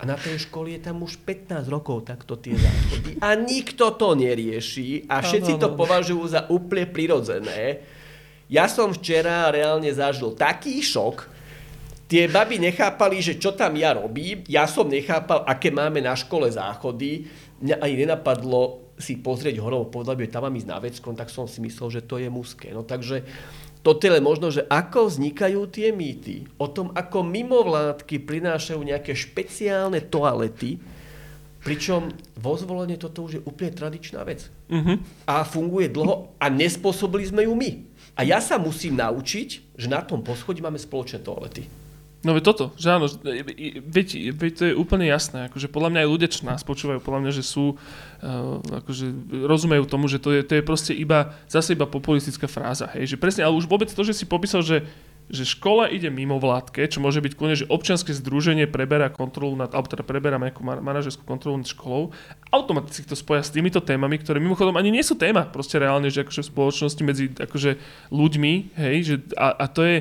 [0.00, 3.20] A na tej škole je tam už 15 rokov takto tie záchody.
[3.20, 7.84] A nikto to nerieši a všetci to považujú za úplne prirodzené.
[8.48, 11.28] Ja som včera reálne zažil taký šok,
[12.08, 16.48] tie baby nechápali, že čo tam ja robím, ja som nechápal, aké máme na škole
[16.48, 17.28] záchody,
[17.62, 19.58] mňa ani nenapadlo, si pozrieť
[19.90, 22.70] povedal by, tam mám ísť na veckom, tak som si myslel, že to je muské.
[22.70, 23.26] No takže
[23.82, 29.98] toto je možno, že ako vznikajú tie mýty o tom, ako mimovládky prinášajú nejaké špeciálne
[30.06, 30.78] toalety,
[31.66, 34.46] pričom vo zvolenie toto už je úplne tradičná vec.
[34.70, 34.98] Uh-huh.
[35.26, 37.70] A funguje dlho a nespôsobili sme ju my.
[38.14, 41.81] A ja sa musím naučiť, že na tom poschodí máme spoločné toalety.
[42.22, 46.08] No veď toto, že áno, veď, veď to je úplne jasné, akože podľa mňa aj
[46.08, 49.06] ľudia, čo nás počúvajú, podľa mňa, že sú, uh, akože
[49.50, 53.16] rozumejú tomu, že to je, to je proste iba, zase iba populistická fráza, hej, že
[53.18, 54.86] presne, ale už vôbec to, že si popísal, že
[55.32, 59.70] že škola ide mimo vládke, čo môže byť kľudne, že občianske združenie preberá kontrolu nad,
[59.70, 62.12] alebo teda preberá nejakú manažerskú kontrolu nad školou,
[62.50, 66.26] automaticky to spoja s týmito témami, ktoré mimochodom ani nie sú téma, proste reálne, že
[66.26, 67.70] akože v spoločnosti medzi akože
[68.10, 69.96] ľuďmi, hej, že a, a to je,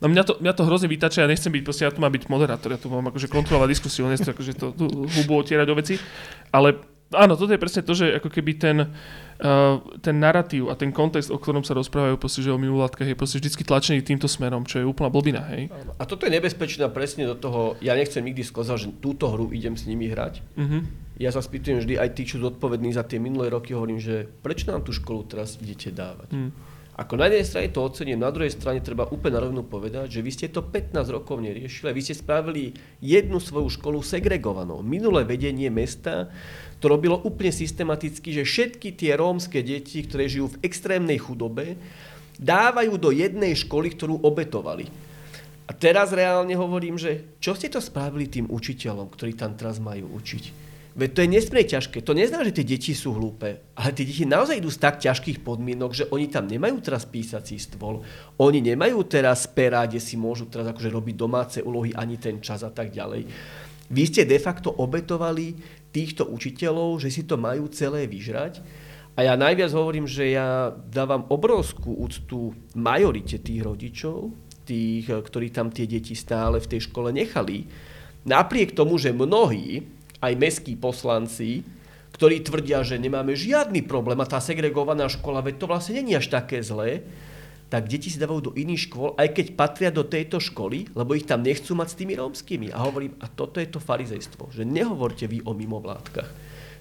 [0.00, 2.32] No mňa to, mňa to hrozne vytača, ja nechcem byť, proste ja tu mám byť
[2.32, 4.72] moderátor, ja tu mám akože kontrolovať diskusiu, nechcem akože to
[5.20, 6.00] hubu otierať do veci,
[6.48, 6.80] ale
[7.12, 11.28] áno, toto je presne to, že ako keby ten, uh, ten narratív a ten kontext,
[11.28, 14.80] o ktorom sa rozprávajú proste, že o mimovládkach je proste vždy tlačený týmto smerom, čo
[14.80, 15.68] je úplná blbina, hej.
[15.98, 19.76] A toto je nebezpečné presne do toho, ja nechcem nikdy skozať, že túto hru idem
[19.76, 20.40] s nimi hrať.
[20.56, 20.86] Uh-huh.
[21.20, 24.72] Ja sa spýtujem vždy aj tí, čo zodpovední za tie minulé roky, hovorím, že prečo
[24.72, 26.32] nám tú školu teraz idete dávať?
[26.32, 26.54] Uh-huh.
[27.00, 30.20] Ako na jednej strane to ocením, na druhej strane treba úplne na rovinu povedať, že
[30.20, 34.84] vy ste to 15 rokov neriešili vy ste spravili jednu svoju školu segregovanou.
[34.84, 36.28] Minulé vedenie mesta
[36.76, 41.80] to robilo úplne systematicky, že všetky tie rómske deti, ktoré žijú v extrémnej chudobe,
[42.36, 44.84] dávajú do jednej školy, ktorú obetovali.
[45.64, 50.20] A teraz reálne hovorím, že čo ste to spravili tým učiteľom, ktorí tam teraz majú
[50.20, 50.69] učiť?
[51.00, 52.04] Veď to je nesmierne ťažké.
[52.04, 55.40] To neznamená, že tie deti sú hlúpe, ale tie deti naozaj idú z tak ťažkých
[55.40, 58.04] podmienok, že oni tam nemajú teraz písací stôl,
[58.36, 62.60] oni nemajú teraz pera, kde si môžu teraz akože robiť domáce úlohy, ani ten čas
[62.60, 63.24] a tak ďalej.
[63.88, 65.56] Vy ste de facto obetovali
[65.88, 68.60] týchto učiteľov, že si to majú celé vyžrať.
[69.16, 74.36] A ja najviac hovorím, že ja dávam obrovskú úctu majorite tých rodičov,
[74.68, 77.66] tých, ktorí tam tie deti stále v tej škole nechali.
[78.28, 79.82] Napriek tomu, že mnohí,
[80.20, 81.64] aj meskí poslanci,
[82.14, 86.28] ktorí tvrdia, že nemáme žiadny problém a tá segregovaná škola, veď to vlastne není až
[86.28, 87.00] také zlé,
[87.70, 91.24] tak deti si dávajú do iných škôl, aj keď patria do tejto školy, lebo ich
[91.24, 92.74] tam nechcú mať s tými rómskymi.
[92.74, 96.28] A hovorím, a toto je to farizejstvo, že nehovorte vy o mimovládkach.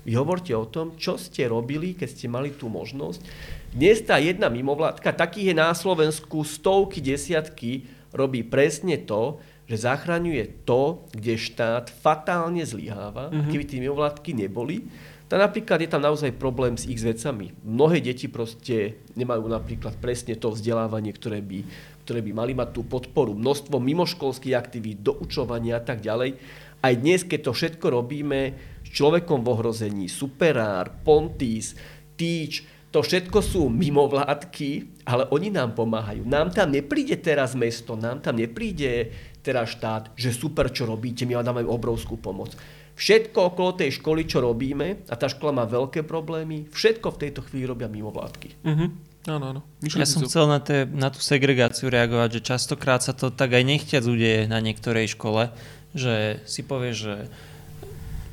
[0.02, 3.22] Vy hovorte o tom, čo ste robili, keď ste mali tú možnosť.
[3.70, 9.38] Dnes tá jedna mimovládka, takých je na Slovensku stovky, desiatky, robí presne to,
[9.70, 13.30] že zachraňuje to, kde štát fatálne zlyháva.
[13.30, 13.52] Mm-hmm.
[13.54, 14.90] Keby tie mimovládky neboli,
[15.30, 17.54] tak napríklad je tam naozaj problém s ich vecami.
[17.62, 21.62] Mnohé deti proste nemajú napríklad presne to vzdelávanie, ktoré by,
[22.02, 23.38] ktoré by mali mať tú podporu.
[23.38, 26.34] Množstvo mimoškolských aktivít, doučovania a tak ďalej.
[26.82, 31.78] Aj dnes, keď to všetko robíme s človekom v ohrození, superár, pontis,
[32.18, 36.26] týč, to všetko sú mimovládky, ale oni nám pomáhajú.
[36.26, 41.40] Nám tam nepríde teraz mesto, nám tam nepríde teraz štát, že super, čo robíte, my
[41.40, 42.54] vám dáme obrovskú pomoc.
[43.00, 47.40] Všetko okolo tej školy, čo robíme, a tá škola má veľké problémy, všetko v tejto
[47.48, 48.60] chvíli robia mimovládky.
[48.60, 48.92] Uh-huh.
[49.28, 49.62] Áno, áno.
[49.84, 53.64] Ja som chcel na, te, na tú segregáciu reagovať, že častokrát sa to tak aj
[53.64, 55.52] nechťac udeje na niektorej škole,
[55.96, 57.32] že si povie, že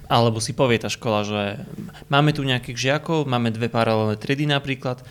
[0.06, 1.42] alebo si povie tá škola, že
[2.06, 5.02] máme tu nejakých žiakov, máme dve paralelné triedy napríklad,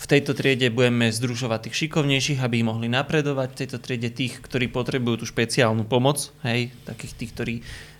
[0.00, 3.52] v tejto triede budeme združovať tých šikovnejších, aby mohli napredovať.
[3.52, 7.54] V tejto triede tých, ktorí potrebujú tú špeciálnu pomoc, hej, takých tých, ktorí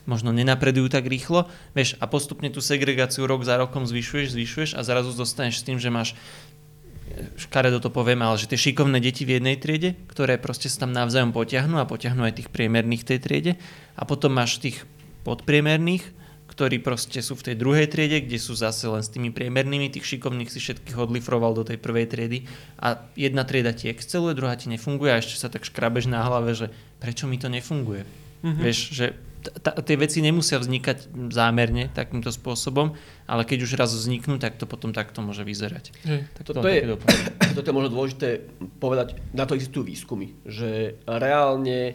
[0.08, 1.44] možno nenapredujú tak rýchlo,
[1.76, 5.76] vieš, a postupne tú segregáciu rok za rokom zvyšuješ, zvyšuješ a zrazu zostaneš s tým,
[5.76, 6.16] že máš
[7.36, 10.96] škaredo to poviem, ale že tie šikovné deti v jednej triede, ktoré proste sa tam
[10.96, 13.52] navzájom potiahnú a potiahnú aj tých priemerných tej triede
[13.98, 14.88] a potom máš tých
[15.26, 16.19] podpriemerných,
[16.50, 20.18] ktorí proste sú v tej druhej triede, kde sú zase len s tými priemernými, tých
[20.18, 22.50] šikovných si všetkých odlifroval do tej prvej triedy
[22.82, 26.58] a jedna trieda ti exceluje, druhá ti nefunguje a ešte sa tak škrabeš na hlave,
[26.58, 26.66] že
[26.98, 28.02] prečo mi to nefunguje.
[28.42, 28.62] Mm-hmm.
[28.66, 29.06] Vieš, že
[29.46, 32.98] t- tie veci nemusia vznikať zámerne takýmto spôsobom,
[33.30, 35.94] ale keď už raz vzniknú, tak to potom takto môže vyzerať.
[36.34, 36.98] Tak toto, je,
[37.56, 38.42] toto je možno dôležité
[38.82, 41.94] povedať, na to existujú výskumy, že reálne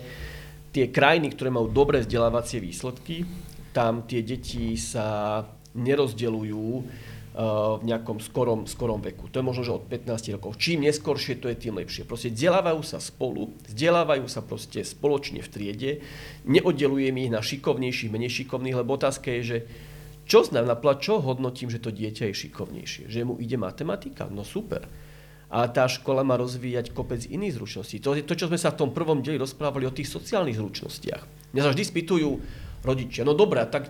[0.76, 3.24] tie krajiny, ktoré majú dobré vzdelávacie výsledky,
[3.76, 5.44] tam tie deti sa
[5.76, 6.86] nerozdeľujú eh,
[7.76, 9.28] v nejakom skorom, skorom veku.
[9.28, 10.56] To je možno, že od 15 rokov.
[10.56, 12.08] Čím neskoršie, to je tým lepšie.
[12.08, 15.92] Proste vzdelávajú sa spolu, vzdelávajú sa proste spoločne v triede,
[16.48, 19.58] neoddelujem ich na šikovnejších, menej šikovných, lebo otázka je, že
[20.26, 23.04] čo znamená, čo hodnotím, že to dieťa je šikovnejšie?
[23.14, 24.26] Že mu ide matematika?
[24.26, 24.90] No super.
[25.54, 28.02] A tá škola má rozvíjať kopec iných zručností.
[28.02, 31.54] To je to, čo sme sa v tom prvom deli rozprávali o tých sociálnych zručnostiach.
[31.54, 32.30] Mňa sa vždy spýtujú,
[32.86, 33.26] rodičia.
[33.26, 33.90] No dobré, tak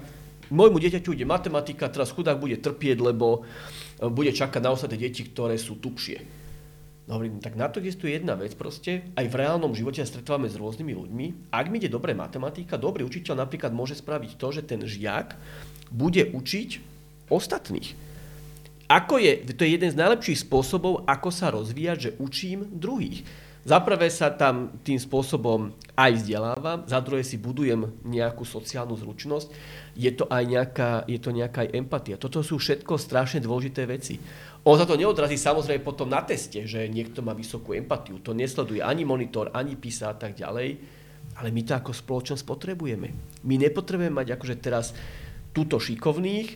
[0.49, 5.27] môjmu dieťaťu ide matematika, teraz chudák bude trpieť, lebo e, bude čakať na ostatné deti,
[5.27, 6.45] ktoré sú tupšie.
[7.05, 10.49] No hovorím, tak na to existuje jedna vec proste, aj v reálnom živote sa stretávame
[10.49, 11.25] s rôznymi ľuďmi.
[11.53, 15.37] Ak mi ide dobré matematika, dobrý učiteľ napríklad môže spraviť to, že ten žiak
[15.93, 16.69] bude učiť
[17.29, 17.93] ostatných.
[18.89, 23.25] Ako je, to je jeden z najlepších spôsobov, ako sa rozvíjať, že učím druhých.
[23.65, 29.49] Za prvé sa tam tým spôsobom aj vzdelávam, za druhé si budujem nejakú sociálnu zručnosť,
[29.97, 32.21] je to aj nejaká, je to nejaká aj empatia.
[32.21, 34.21] Toto sú všetko strašne dôležité veci.
[34.69, 38.21] On sa to neodrazí samozrejme potom na teste, že niekto má vysokú empatiu.
[38.21, 40.77] To nesleduje ani monitor, ani písa a tak ďalej.
[41.41, 43.09] Ale my to ako spoločnosť potrebujeme.
[43.49, 44.93] My nepotrebujeme mať akože teraz
[45.57, 46.53] túto šikovných,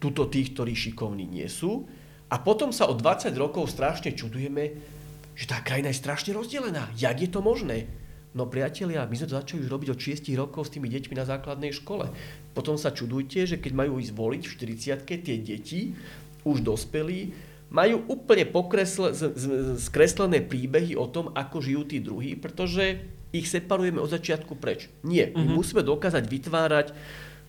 [0.00, 1.84] túto tých, ktorí šikovní nie sú.
[2.32, 4.96] A potom sa o 20 rokov strašne čudujeme,
[5.40, 6.92] že tá krajina je strašne rozdelená.
[7.00, 7.88] Jak je to možné?
[8.36, 11.24] No priatelia, my sme to začali už robiť od 6 rokov s tými deťmi na
[11.24, 12.12] základnej škole.
[12.52, 14.54] Potom sa čudujte, že keď majú ísť voliť v
[15.00, 15.96] 40 tie deti,
[16.44, 17.32] už dospelí,
[17.72, 19.44] majú úplne pokresle, z, z,
[19.80, 23.00] skreslené príbehy o tom, ako žijú tí druhí, pretože
[23.30, 24.90] ich separujeme od začiatku preč.
[25.06, 25.56] Nie, my uh-huh.
[25.56, 26.86] musíme dokázať vytvárať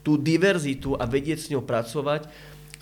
[0.06, 2.30] tú diverzitu a vedieť s ňou pracovať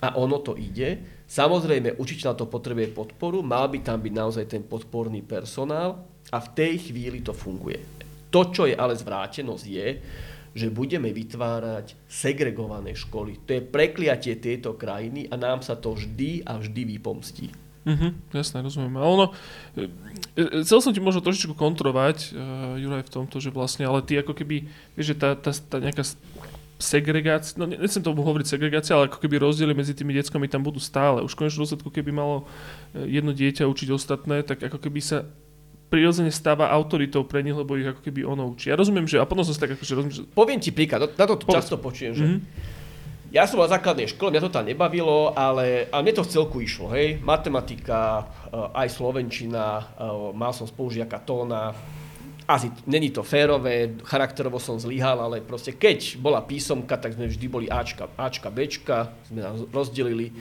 [0.04, 1.19] a ono to ide.
[1.30, 6.02] Samozrejme, učiteľ to potrebuje podporu, mal by tam byť naozaj ten podporný personál
[6.34, 7.78] a v tej chvíli to funguje.
[8.34, 9.88] To, čo je ale zvrátenosť, je,
[10.50, 13.46] že budeme vytvárať segregované školy.
[13.46, 17.46] To je prekliatie tejto krajiny a nám sa to vždy a vždy vypomstí.
[17.86, 18.98] Mhm, jasné, rozumiem.
[18.98, 19.26] A ono,
[19.78, 19.88] e,
[20.36, 24.20] e, chcel som ti možno trošičku kontrovať, uh, Juraj, v tomto, že vlastne, ale ty
[24.20, 26.04] ako keby, vieš, že tá, tá, tá nejaká
[26.80, 30.80] segregácia, no nechcem tomu hovoriť segregácia, ale ako keby rozdiely medzi tými deckami tam budú
[30.80, 31.20] stále.
[31.20, 32.48] Už v konečnom dôsledku, keby malo
[32.96, 35.28] jedno dieťa učiť ostatné, tak ako keby sa
[35.90, 38.70] prirodzene stáva autoritou pre nich, lebo ich ako keby ono učí.
[38.70, 40.22] Ja rozumiem, že, a potom som si tak akože rozumiem, že...
[40.32, 41.66] Poviem ti príklad, na to Povedz.
[41.66, 42.78] často počujem, že mm-hmm.
[43.30, 46.58] Ja som na základnej škole, mňa to tam nebavilo, ale, ale mne to v celku
[46.66, 47.22] išlo, hej.
[47.22, 49.84] Matematika, eh, aj slovenčina, eh,
[50.34, 51.70] mal som spolužiaka tóna,
[52.50, 57.46] asi není to férové, charakterovo som zlyhal, ale proste keď bola písomka, tak sme vždy
[57.46, 60.34] boli Ačka, Ačka, Bčka, sme nás rozdelili.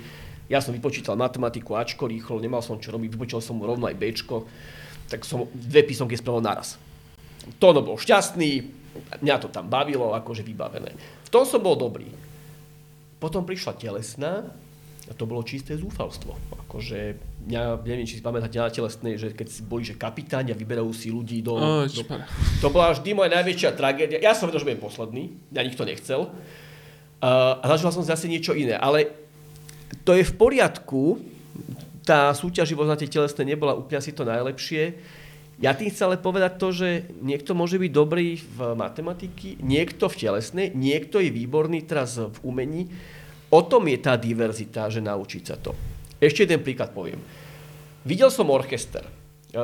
[0.49, 3.97] Ja som vypočítal matematiku Ačko rýchlo, nemal som čo robiť, vypočítal som mu rovno aj
[3.97, 4.37] Bčko
[5.09, 6.77] tak som dve písomky spravil naraz.
[7.57, 8.61] Tono bol šťastný,
[9.25, 10.93] mňa to tam bavilo, akože vybavené.
[11.25, 12.05] V tom som bol dobrý.
[13.17, 14.45] Potom prišla telesná
[15.09, 16.37] a to bolo čisté zúfalstvo.
[16.69, 17.17] Akože,
[17.49, 21.09] mňa, neviem, či si pamätáte na telesnej, že keď boli, že kapitáni a vyberajú si
[21.09, 21.57] ľudí do...
[21.57, 22.03] Oh, do
[22.61, 24.21] to bola vždy moja najväčšia tragédia.
[24.21, 26.29] Ja som vedel, že budem posledný, ja nikto nechcel.
[27.19, 28.77] Uh, a zažil som zase niečo iné.
[28.77, 29.09] Ale
[30.05, 31.17] to je v poriadku,
[32.05, 34.97] tá súťaživosť na tej telesnej nebola úplne asi to najlepšie.
[35.59, 40.15] Ja tým chcem ale povedať to, že niekto môže byť dobrý v matematiky, niekto v
[40.15, 42.87] telesnej, niekto je výborný teraz v umení.
[43.51, 45.75] O tom je tá diverzita, že naučiť sa to.
[46.19, 47.19] Ešte jeden príklad poviem.
[48.09, 49.61] Videl som orchester eh,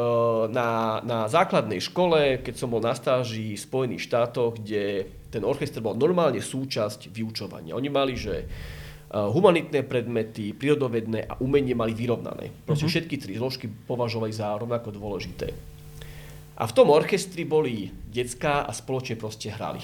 [0.53, 5.81] na, na základnej škole, keď som bol na stáži v Spojených štátoch, kde ten orchester
[5.81, 7.73] bol normálne súčasť vyučovania.
[7.73, 8.45] Oni mali, že
[9.05, 12.51] Eh, humanitné predmety, prírodovedné a umenie mali vyrovnané.
[12.67, 13.05] Proste uh-huh.
[13.05, 15.55] všetky tri zložky považovali za rovnako dôležité.
[16.59, 19.79] A v tom orchestri boli decká a spoločne proste hrali.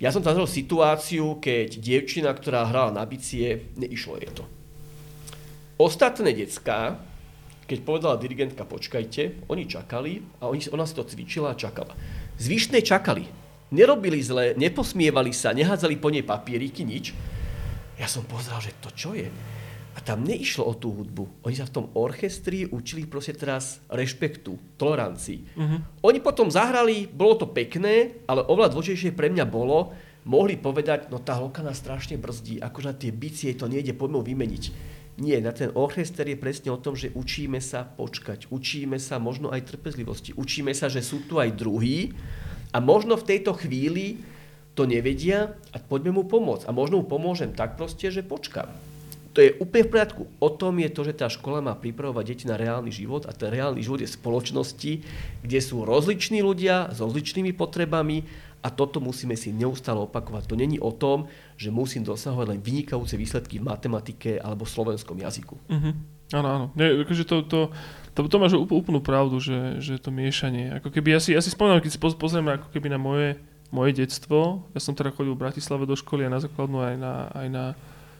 [0.00, 4.48] Ja som zažil situáciu, keď dievčina, ktorá hrala na bicie, neišlo jej to.
[5.76, 6.96] Ostatné decká,
[7.70, 11.94] keď povedala dirigentka počkajte, oni čakali a oni, ona si to cvičila a čakala.
[12.42, 13.30] Zvyšné čakali.
[13.70, 17.14] Nerobili zle, neposmievali sa, nehádzali po nej papieriky, nič
[18.00, 19.28] ja som pozeral, že to čo je?
[19.92, 21.44] A tam neišlo o tú hudbu.
[21.44, 25.44] Oni sa v tom orchestri učili proste teraz rešpektu, tolerancii.
[25.52, 25.84] Uh-huh.
[26.08, 29.92] Oni potom zahrali, bolo to pekné, ale oveľa dôležitejšie pre mňa bolo,
[30.24, 34.24] mohli povedať, no tá holka nás strašne brzdí, akože na tie bicie to nejde, poďme
[34.24, 34.64] vymeniť.
[35.20, 39.52] Nie, na ten orchester je presne o tom, že učíme sa počkať, učíme sa možno
[39.52, 42.16] aj trpezlivosti, učíme sa, že sú tu aj druhí
[42.72, 44.24] a možno v tejto chvíli
[44.72, 46.64] to nevedia a poďme mu pomôcť.
[46.64, 48.72] A možno mu pomôžem tak proste, že počkám.
[49.30, 50.22] To je úplne v poriadku.
[50.42, 53.52] O tom je to, že tá škola má pripravovať deti na reálny život a ten
[53.52, 54.92] reálny život je spoločnosti,
[55.44, 58.26] kde sú rozliční ľudia s rozličnými potrebami
[58.60, 60.48] a toto musíme si neustále opakovať.
[60.52, 65.16] To není o tom, že musím dosahovať len vynikajúce výsledky v matematike alebo v slovenskom
[65.16, 65.56] jazyku.
[65.56, 65.92] Uh-huh.
[66.30, 66.66] Áno, áno.
[66.76, 67.60] Nie, akože to, to,
[68.14, 70.76] to, to máš úplnú pravdu, že, že to miešanie.
[70.78, 74.02] Ako keby ja si, ja si spomínam, keď si pozriem ako keby na moje moje
[74.02, 74.66] detstvo.
[74.74, 77.64] Ja som teda chodil v Bratislave do školy aj na základnú, aj na, aj na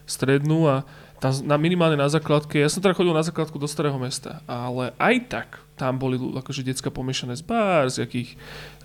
[0.07, 0.87] strednú a
[1.21, 4.89] tam na, minimálne na základke, ja som teda chodil na základku do Starého mesta, ale
[4.97, 8.33] aj tak tam boli akože decka pomiešané z bar, z jakých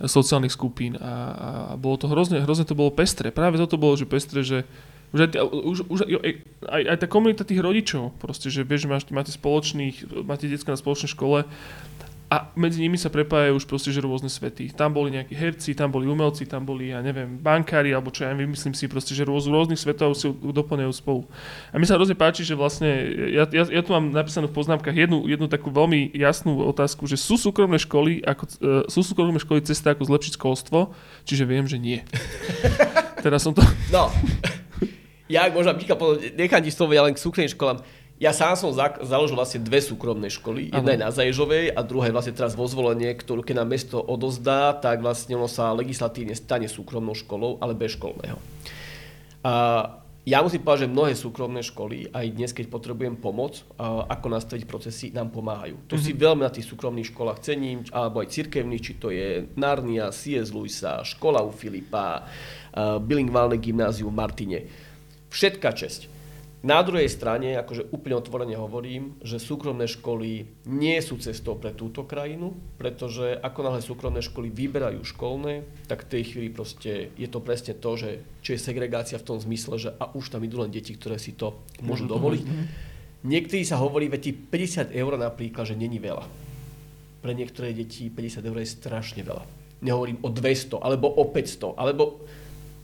[0.05, 3.33] sociálnych skupín a, a bolo to hrozne, hrozne to bolo pestre.
[3.33, 4.69] Práve toto bolo, že pestre, že
[5.15, 6.19] už aj, už, už, jo,
[6.67, 10.79] aj, aj tá komunita tých rodičov, proste, že vieš, máš, máte spoločných, máte decka na
[10.79, 11.47] spoločnej škole
[12.27, 14.75] a medzi nimi sa prepájajú už proste že rôzne svety.
[14.75, 18.35] Tam boli nejakí herci, tam boli umelci, tam boli, ja neviem, bankári, alebo čo ja
[18.35, 21.23] neviem, myslím si proste, že rôz, rôznych svetov si doplňajú spolu.
[21.71, 22.91] A mi sa hrozne páči, že vlastne,
[23.31, 27.15] ja, ja, ja tu mám napísanú v poznámkach jednu, jednu takú veľmi jasnú otázku, že
[27.15, 30.91] sú súkromné školy, ako, uh, sú súkromné školy cesta, ako zlepšiť školstvo,
[31.23, 32.03] čiže viem, že nie.
[33.23, 33.63] Teraz som to...
[33.87, 34.11] No,
[35.27, 35.75] ja možno
[36.35, 37.79] nechám ti slovo, ja len k súkromným školám
[38.17, 40.73] ja sám som za, založil vlastne dve súkromné školy.
[40.73, 44.01] Jedna je na Zaježovej a druhá je vlastne teraz vo zvolenie, ktorú keď nám mesto
[44.01, 48.41] odozdá, tak vlastne ono sa legislatívne stane súkromnou školou, ale bez školného.
[49.45, 49.53] A
[50.27, 55.13] ja musím povedať, že mnohé súkromné školy, aj dnes, keď potrebujem pomoc, ako nastaviť procesy,
[55.15, 55.87] nám pomáhajú.
[55.87, 56.03] To mm-hmm.
[56.03, 60.51] si veľmi na tých súkromných školách cením, alebo aj cirkevných, či to je Narnia, C.S.
[60.51, 62.27] Lewisa, škola u Filipa,
[63.07, 64.59] bilingválne gymnázium v Martine.
[65.31, 66.16] Všetká česť.
[66.65, 72.01] Na druhej strane, akože úplne otvorene hovorím, že súkromné školy nie sú cestou pre túto
[72.01, 77.45] krajinu, pretože ako náhle súkromné školy vyberajú školné, tak v tej chvíli proste je to
[77.45, 80.73] presne to, že čo je segregácia v tom zmysle, že a už tam idú len
[80.73, 82.41] deti, ktoré si to môžu dovoliť.
[83.21, 86.25] Niektorí sa hovorí, veď 50 eur napríklad, že není veľa.
[87.21, 89.45] Pre niektoré deti 50 eur je strašne veľa.
[89.85, 92.25] Nehovorím o 200, alebo o 500, alebo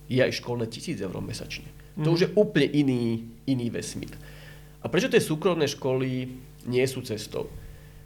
[0.06, 1.73] je aj školné 1000 eur mesačne.
[1.98, 2.04] Mm.
[2.06, 3.04] To už je úplne iný,
[3.46, 4.14] iný vesmír.
[4.84, 6.10] A prečo tie súkromné školy
[6.68, 7.48] nie sú cestou?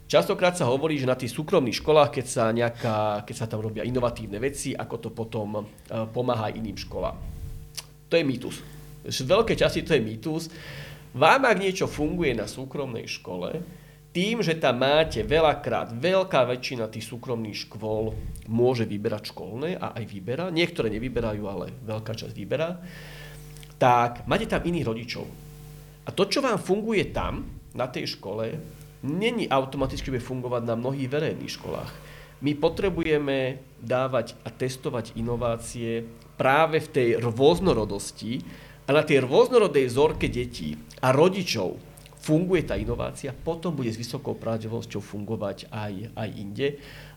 [0.08, 3.84] Častokrát sa hovorí, že na tých súkromných školách, keď sa, nejaká, keď sa tam robia
[3.84, 5.64] inovatívne veci, ako to potom uh,
[6.08, 7.12] pomáha iným školám.
[8.08, 8.56] To je mýtus.
[9.04, 10.48] V veľkej časti to je mýtus.
[11.12, 13.60] Vám, ak niečo funguje na súkromnej škole,
[14.16, 18.16] tým, že tam máte veľakrát, veľká väčšina tých súkromných škôl
[18.48, 22.80] môže vyberať školné a aj vyberá, niektoré nevyberajú, ale veľká časť vyberá,
[23.78, 25.26] tak máte tam iných rodičov.
[26.04, 28.58] A to, čo vám funguje tam, na tej škole,
[29.06, 31.92] není automaticky bude fungovať na mnohých verejných školách.
[32.42, 36.06] My potrebujeme dávať a testovať inovácie
[36.38, 38.42] práve v tej rôznorodosti
[38.86, 41.78] a na tej rôznorodej zorke detí a rodičov
[42.18, 46.68] funguje tá inovácia, potom bude s vysokou pravdepodobnosťou fungovať aj, aj inde.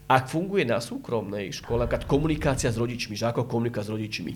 [0.09, 4.31] Ak funguje na súkromnej škole, napríklad komunikácia s rodičmi, že ako komunikovať s rodičmi.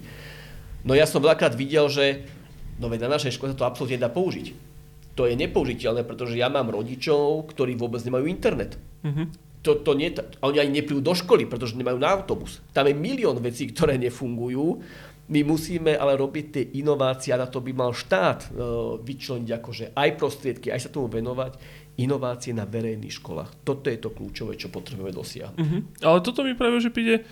[0.86, 2.30] No ja som veľakrát videl, že
[2.78, 4.76] no na našej škole sa to absolútne dá použiť
[5.16, 8.76] to je nepoužiteľné, pretože ja mám rodičov, ktorí vôbec nemajú internet.
[9.02, 9.26] Mm-hmm.
[9.64, 10.14] To, to nie,
[10.46, 12.62] oni ani neprídu do školy, pretože nemajú na autobus.
[12.76, 14.84] Tam je milión vecí, ktoré nefungujú.
[15.26, 19.86] My musíme ale robiť tie inovácie a na to by mal štát uh, vyčleniť akože
[19.98, 21.58] aj prostriedky, aj sa tomu venovať
[21.98, 23.66] inovácie na verejných školách.
[23.66, 25.58] Toto je to kľúčové, čo potrebujeme dosiahnuť.
[25.58, 25.82] Mm-hmm.
[26.06, 27.26] Ale toto mi práve, že príde,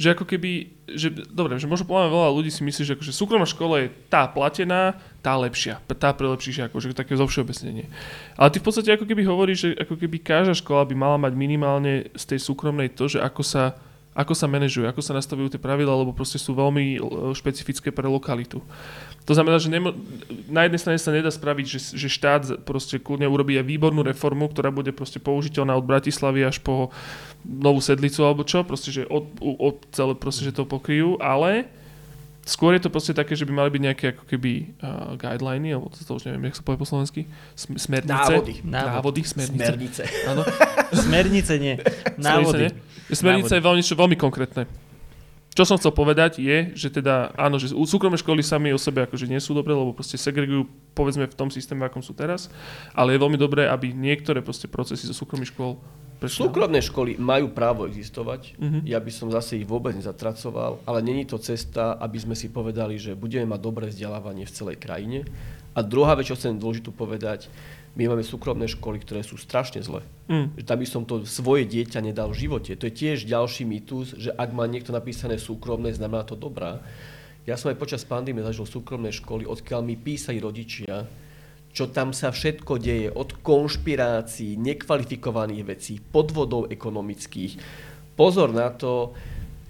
[0.00, 3.44] že ako keby, že, dobre, že možno povedať veľa ľudí si myslí, že akože súkromná
[3.44, 7.84] škola je tá platená, tá lepšia, tá prelepšíšia, akože také zovšeobecnenie.
[8.40, 11.36] Ale ty v podstate ako keby hovoríš, že ako keby každá škola by mala mať
[11.36, 13.76] minimálne z tej súkromnej to, že ako sa,
[14.16, 16.98] ako sa manažuje, ako sa nastavujú tie pravidla, lebo proste sú veľmi e,
[17.36, 18.64] špecifické pre lokalitu.
[19.28, 19.94] To znamená, že nemo-
[20.48, 24.48] na jednej strane sa nedá spraviť, že, že štát proste kľudne urobí aj výbornú reformu,
[24.48, 26.90] ktorá bude proste použiteľná od Bratislavy až po
[27.44, 31.68] novú sedlicu alebo čo, proste, že od, od celé proste, že to pokryjú, ale
[32.48, 34.52] skôr je to proste také, že by mali byť nejaké ako keby
[34.82, 38.32] uh, guideliny, alebo to, to už neviem, jak sa povie po slovensky, Sm- smernice.
[38.32, 38.54] Návody.
[38.66, 39.64] Návody, smernice.
[39.70, 40.02] Smernice.
[40.26, 40.42] Áno.
[41.06, 41.74] Smernice nie.
[42.18, 42.72] Návody.
[42.72, 44.64] Smernice, smernice je veľmi, veľmi konkrétne.
[45.50, 49.26] Čo som chcel povedať je, že teda áno, že súkromné školy sami o sebe akože
[49.26, 52.46] nie sú dobré, lebo proste segregujú povedzme v tom systéme, akom sú teraz,
[52.94, 55.74] ale je veľmi dobré, aby niektoré proste procesy zo súkromných škôl
[56.22, 56.46] prešli.
[56.46, 58.78] Súkromné školy majú právo existovať, Mhm.
[58.86, 62.94] ja by som zase ich vôbec nezatracoval, ale není to cesta, aby sme si povedali,
[62.94, 65.26] že budeme mať dobré vzdelávanie v celej krajine.
[65.74, 67.50] A druhá vec, čo chcem dôležitú povedať,
[67.98, 70.06] my máme súkromné školy, ktoré sú strašne zlé.
[70.30, 70.54] Mm.
[70.54, 72.78] Že tam by som to svoje dieťa nedal v živote.
[72.78, 76.78] To je tiež ďalší mýtus, že ak má niekto napísané súkromné, znamená to dobrá.
[77.44, 81.08] Ja som aj počas pandémie zažil súkromné školy, odkiaľ mi písali rodičia,
[81.70, 87.58] čo tam sa všetko deje, od konšpirácií, nekvalifikovaných vecí, podvodov ekonomických.
[88.14, 89.14] Pozor na to,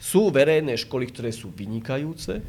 [0.00, 2.40] sú verejné školy, ktoré sú vynikajúce,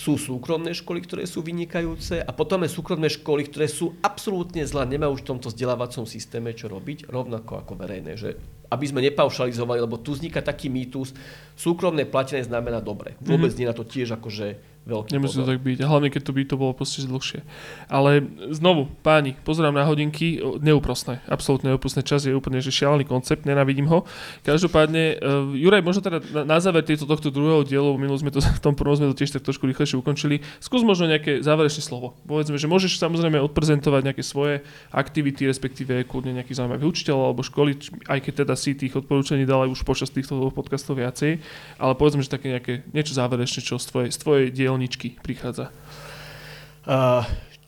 [0.00, 4.88] sú súkromné školy, ktoré sú vynikajúce a potom je súkromné školy, ktoré sú absolútne zlé,
[4.88, 8.16] nemajú už v tomto vzdelávacom systéme čo robiť, rovnako ako verejné.
[8.16, 8.40] Že
[8.72, 11.12] aby sme nepaušalizovali, lebo tu vzniká taký mýtus,
[11.52, 13.18] súkromné platené znamená dobre.
[13.20, 13.60] Vôbec mm-hmm.
[13.60, 15.78] nie na to tiež akože veľký Nemusí to tak byť.
[15.86, 17.46] Hlavne, keď to by to bolo proste dlhšie.
[17.86, 21.22] Ale znovu, páni, pozerám na hodinky, neúprostné.
[21.30, 22.02] Absolútne neúprostné.
[22.02, 24.04] Čas je úplne že šialený koncept, nenávidím ho.
[24.42, 28.42] Každopádne, uh, Juraj, možno teda na, na záver tejto, tohto druhého dielu, minul sme to,
[28.58, 30.42] v tom prvom sme to tiež tak trošku rýchlejšie ukončili.
[30.58, 32.18] Skús možno nejaké záverečné slovo.
[32.26, 37.78] Povedzme, že môžeš samozrejme odprezentovať nejaké svoje aktivity, respektíve kľudne nejakých zaujímavých učiteľov alebo školy,
[38.10, 41.38] aj keď teda si tých odporúčaní dal aj už počas týchto podcastov viacej,
[41.78, 44.46] ale povedzme, že také nejaké niečo záverečné, čo z tvojej, z tvojej
[44.80, 45.68] dielničky prichádza.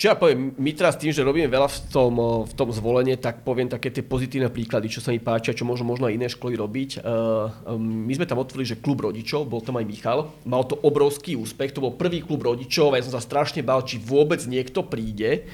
[0.01, 3.47] Čo ja poviem, my teraz tým, že robíme veľa v tom, v tom zvolenie, tak
[3.47, 6.59] poviem také tie pozitívne príklady, čo sa mi páčia, čo môžu možno aj iné školy
[6.59, 7.05] robiť.
[7.07, 11.39] Um, my sme tam otvorili, že klub rodičov, bol tam aj Michal, mal to obrovský
[11.39, 14.83] úspech, to bol prvý klub rodičov a ja som sa strašne bál, či vôbec niekto
[14.83, 15.47] príde.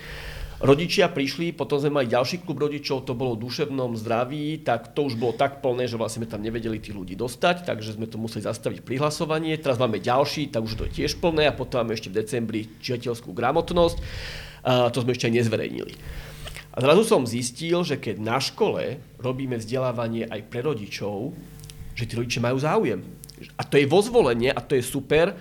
[0.59, 5.07] Rodičia prišli, potom sme mali ďalší klub rodičov, to bolo v duševnom zdraví, tak to
[5.07, 8.19] už bolo tak plné, že vlastne sme tam nevedeli tých ľudí dostať, takže sme to
[8.19, 9.55] museli zastaviť prihlasovanie.
[9.63, 12.67] Teraz máme ďalší, tak už to je tiež plné a potom máme ešte v decembri
[12.83, 13.97] čitateľskú gramotnosť.
[14.67, 15.95] A to sme ešte aj nezverejnili.
[16.75, 21.39] A zrazu som zistil, že keď na škole robíme vzdelávanie aj pre rodičov,
[21.95, 23.07] že tí rodičia majú záujem.
[23.55, 25.39] A to je vo zvolenie a to je super.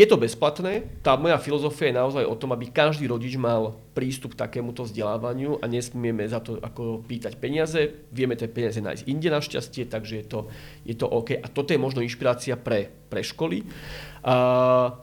[0.00, 4.32] Je to bezplatné, tá moja filozofia je naozaj o tom, aby každý rodič mal prístup
[4.32, 8.08] k takémuto vzdelávaniu a nesmieme za to ako pýtať peniaze.
[8.08, 10.40] Vieme tie peniaze nájsť inde našťastie, takže je to,
[10.88, 11.36] je to OK.
[11.36, 13.60] A toto je možno inšpirácia pre, pre školy.
[14.24, 14.96] A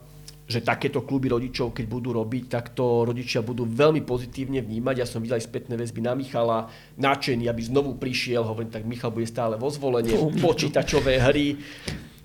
[0.47, 4.95] že takéto kluby rodičov, keď budú robiť, tak to rodičia budú veľmi pozitívne vnímať.
[5.03, 9.11] Ja som videl aj spätné väzby na Michala, nadšený, aby znovu prišiel, hovorím, tak Michal
[9.11, 11.59] bude stále vo zvolenie, počítačové hry.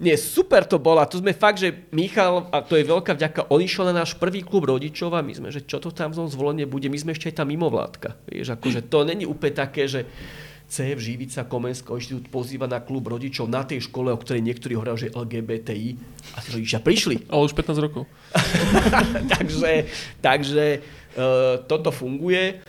[0.03, 1.07] Nie, super to bola.
[1.07, 4.43] To sme fakt, že Michal, a to je veľká vďaka, on išiel na náš prvý
[4.43, 7.39] klub rodičov a my sme, že čo to tam zvolenie bude, my sme ešte aj
[7.39, 8.19] tá mimovládka.
[8.27, 10.11] Vieš, akože to není úplne také, že
[10.73, 14.99] CF Živica Komenského inštitút pozýva na klub rodičov na tej škole, o ktorej niektorí hovoria,
[14.99, 15.89] že LGBTI
[16.35, 17.29] a tí rodičia prišli.
[17.31, 18.09] Ale už 15 rokov.
[19.39, 19.87] takže
[20.19, 22.65] takže uh, toto funguje.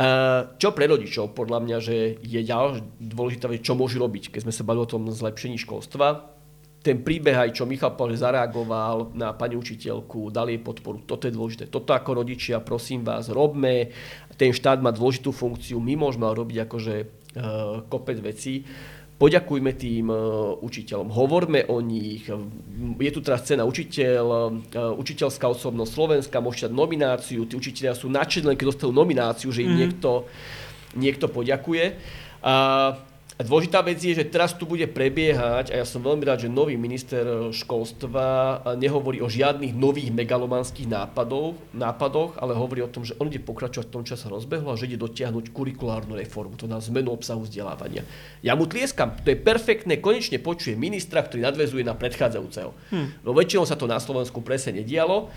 [0.00, 4.48] Uh, čo pre rodičov, podľa mňa, že je ďalšia dôležitá vec, čo môžu robiť, keď
[4.48, 6.39] sme sa bavili o tom zlepšení školstva.
[6.80, 11.36] Ten príbeh aj, čo Michal že zareagoval na pani učiteľku, dali jej podporu, toto je
[11.36, 11.64] dôležité.
[11.68, 13.92] Toto ako rodičia, prosím vás, robme.
[14.40, 17.42] Ten štát má dôležitú funkciu, my môžeme robiť akože Eh,
[17.86, 18.66] kopec vecí.
[19.14, 20.18] Poďakujme tým eh,
[20.66, 22.26] učiteľom, hovorme o nich.
[22.98, 24.24] Je tu teraz cena učiteľ,
[24.58, 27.46] eh, učiteľská osobnosť Slovenska, môžete dať nomináciu.
[27.46, 29.78] Tí učiteľia sú nadšení, keď dostanú nomináciu, že im mm.
[29.78, 30.26] niekto,
[30.98, 32.02] niekto poďakuje.
[32.42, 32.54] A
[33.40, 36.52] a dôležitá vec je, že teraz tu bude prebiehať, a ja som veľmi rád, že
[36.52, 43.16] nový minister školstva nehovorí o žiadnych nových megalomanských nápadov, nápadoch, ale hovorí o tom, že
[43.16, 46.68] on ide pokračovať v tom, čo sa rozbehlo a že ide dotiahnuť kurikulárnu reformu, to
[46.68, 48.04] na zmenu obsahu vzdelávania.
[48.44, 52.76] Ja mu tlieskam, to je perfektné, konečne počuje ministra, ktorý nadvezuje na predchádzajúceho.
[52.92, 53.16] Hmm.
[53.24, 55.32] No väčšinou sa to na Slovensku prese nedialo.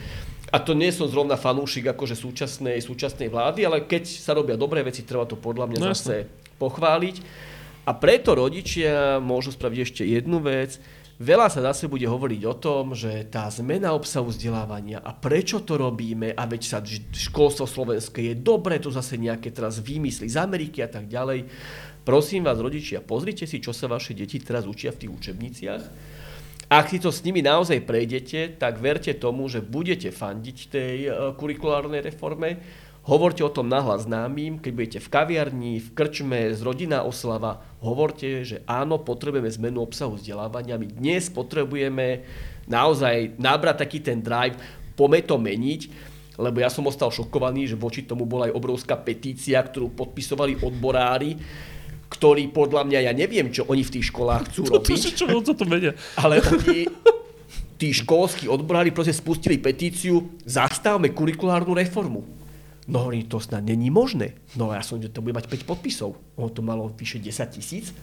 [0.52, 4.84] A to nie som zrovna fanúšik akože súčasnej, súčasnej vlády, ale keď sa robia dobré
[4.86, 6.60] veci, treba to podľa mňa no, zase jasne.
[6.62, 7.16] pochváliť.
[7.84, 10.80] A preto rodičia môžu spraviť ešte jednu vec.
[11.20, 15.78] Veľa sa zase bude hovoriť o tom, že tá zmena obsahu vzdelávania a prečo to
[15.78, 20.82] robíme a veď sa školstvo slovenské je dobre, to zase nejaké teraz výmysly z Ameriky
[20.82, 21.46] a tak ďalej.
[22.04, 25.84] Prosím vás, rodičia, pozrite si, čo sa vaše deti teraz učia v tých učebniciach.
[26.74, 31.12] Ak si to s nimi naozaj prejdete, tak verte tomu, že budete fandiť tej eh,
[31.38, 32.58] kurikulárnej reforme
[33.04, 38.48] Hovorte o tom nahlas známym, keď budete v kaviarni, v krčme, z rodinná oslava, hovorte,
[38.48, 40.80] že áno, potrebujeme zmenu obsahu vzdelávania.
[40.80, 42.24] My dnes potrebujeme
[42.64, 44.56] naozaj nabrať taký ten drive,
[44.96, 45.82] pome to meniť,
[46.40, 51.36] lebo ja som ostal šokovaný, že voči tomu bola aj obrovská petícia, ktorú podpisovali odborári,
[52.08, 55.12] ktorí podľa mňa, ja neviem, čo oni v tých školách chcú robiť.
[55.12, 55.92] čo, čo, čo to vedia?
[56.16, 56.88] Ale oni,
[57.76, 62.43] tí školskí odborári proste spustili petíciu, zastavme kurikulárnu reformu.
[62.88, 64.36] No hovorí, to snad není možné.
[64.60, 66.20] No ja som, že to bude mať 5 podpisov.
[66.36, 67.96] Ono to malo vyše 10 tisíc.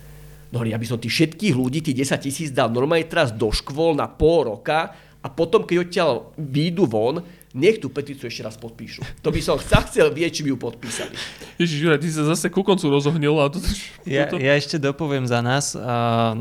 [0.49, 3.93] No hovorí, aby som tých všetkých ľudí, tých 10 tisíc dal normálne teraz do škôl
[3.93, 6.11] na pol roka a potom, keď odtiaľ
[6.41, 7.21] výjdu von,
[7.51, 9.03] nech tú petíciu ešte raz podpíšu.
[9.27, 11.15] To by som sa chcel vieť, či by ju podpísali.
[11.59, 13.35] Ježiš, Juraj, ty sa zase ku koncu rozohnil.
[13.43, 13.59] A to,
[14.07, 15.75] ja, ja ešte dopoviem za nás.
[15.75, 16.39] A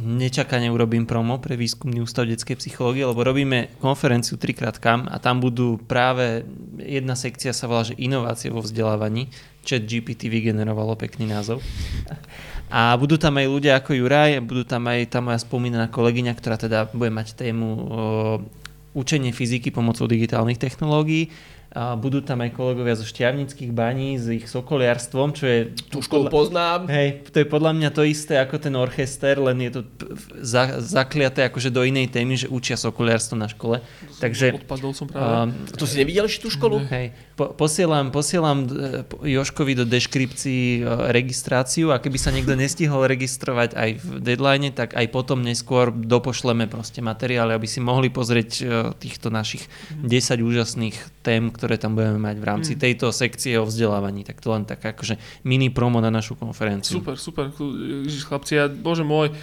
[0.00, 5.44] nečakane urobím promo pre výskumný ústav detskej psychológie, lebo robíme konferenciu trikrát kam a tam
[5.44, 6.48] budú práve,
[6.80, 9.28] jedna sekcia sa volá, že inovácie vo vzdelávaní.
[9.68, 11.60] Chat GPT vygenerovalo pekný názov.
[12.72, 16.56] A budú tam aj ľudia ako Juraj, budú tam aj tá moja spomínaná kolegyňa, ktorá
[16.56, 17.68] teda bude mať tému
[18.94, 21.28] učenie fyziky pomocou digitálnych technológií.
[21.76, 25.58] Budú tam aj kolegovia zo šťavnických baní s ich sokoliarstvom, čo je...
[25.92, 26.80] Tú školu podľa, poznám.
[26.88, 29.80] Hej, to je podľa mňa to isté ako ten orchester, len je to
[30.40, 33.84] za, zakliaté akože do inej témy, že učia sokoliarstvo na škole.
[34.16, 34.56] Takže...
[34.64, 35.52] Odpadol som práve.
[35.52, 36.80] Uh, to si nevidel ešte tú školu?
[36.88, 43.06] Hej, po, posielam, posielam e, Joškovi do deskripcií e, registráciu a keby sa niekto nestihol
[43.06, 48.50] registrovať aj v deadline, tak aj potom neskôr dopošleme proste materiály, aby si mohli pozrieť
[48.58, 48.62] e,
[48.98, 49.70] týchto našich
[50.02, 52.78] 10 úžasných tém, ktoré tam budeme mať v rámci mm.
[52.78, 54.22] tejto sekcie o vzdelávaní.
[54.22, 57.02] Tak to len tak akože mini promo na našu konferenciu.
[57.02, 57.50] Super, super.
[58.06, 59.34] Ježiš, chlapci, ja, bože môj,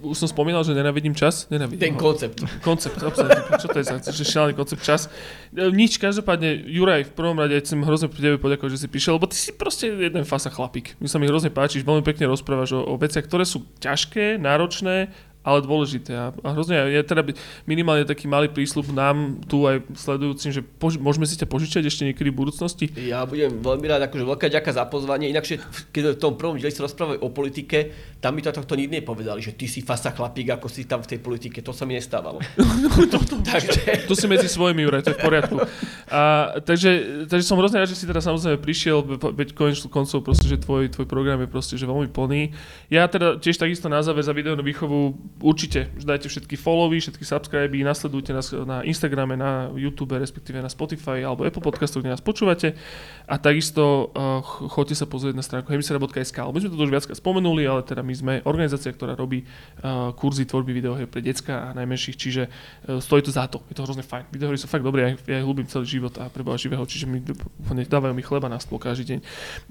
[0.00, 1.44] už som spomínal, že nenavidím čas.
[1.52, 1.92] Nenavidím.
[1.92, 2.40] Ten koncept.
[2.64, 3.60] Koncept, absolútne.
[3.60, 5.12] Čo to je za šialený koncept čas?
[5.52, 9.36] Nič, každopádne, Juraj, v prvom rade chcem hrozne tebe poďakovať, že si prišiel, lebo ty
[9.36, 10.96] si proste jeden fasa chlapík.
[10.96, 15.12] Mi sa mi hrozne páčiš, veľmi pekne rozprávaš o, o veciach, ktoré sú ťažké, náročné,
[15.40, 16.12] ale dôležité.
[16.12, 17.24] A, a hrozne je teda
[17.64, 22.04] minimálne taký malý prísľub nám tu aj sledujúcim, že pož- môžeme si ťa požičať ešte
[22.04, 22.92] niekedy v budúcnosti.
[23.00, 25.32] Ja budem veľmi rád, akože veľká ďaká za pozvanie.
[25.32, 25.64] Inakšie,
[25.96, 29.40] keď v tom prvom dieli sa rozprávali o politike, tam mi to takto nikdy nepovedali,
[29.40, 31.64] že ty si fasa chlapík, ako si tam v tej politike.
[31.64, 32.44] To sa mi nestávalo.
[33.12, 34.04] to, to, Takže...
[34.04, 35.56] to si medzi svojimi, Juraj, to je v poriadku.
[36.10, 40.26] A, takže, takže som hrozne rád, že si teda samozrejme prišiel, ve- veď konečnú koncov
[40.26, 42.50] proste, že tvoj, tvoj program je proste, že veľmi plný.
[42.90, 47.22] Ja teda tiež takisto na záver za videovú výchovu určite že dajte všetky followy, všetky
[47.22, 52.24] subscriby, nasledujte nás na Instagrame, na YouTube, respektíve na Spotify alebo Apple Podcastu, kde nás
[52.24, 52.72] počúvate.
[53.28, 56.90] A takisto uh, ch- choďte sa pozrieť na stránku hemisera.sk, lebo my sme to už
[56.90, 61.68] viackrát spomenuli, ale teda my sme organizácia, ktorá robí uh, kurzy tvorby videohier pre decka
[61.70, 63.60] a najmenších, čiže uh, stojí to za to.
[63.68, 64.32] Je to hrozne fajn.
[64.32, 67.20] Videohry sú fakt dobré, ja, ja ich ľúbim celý život a preboha živého, čiže mi
[67.84, 69.18] dávajú mi chleba na stôl každý deň.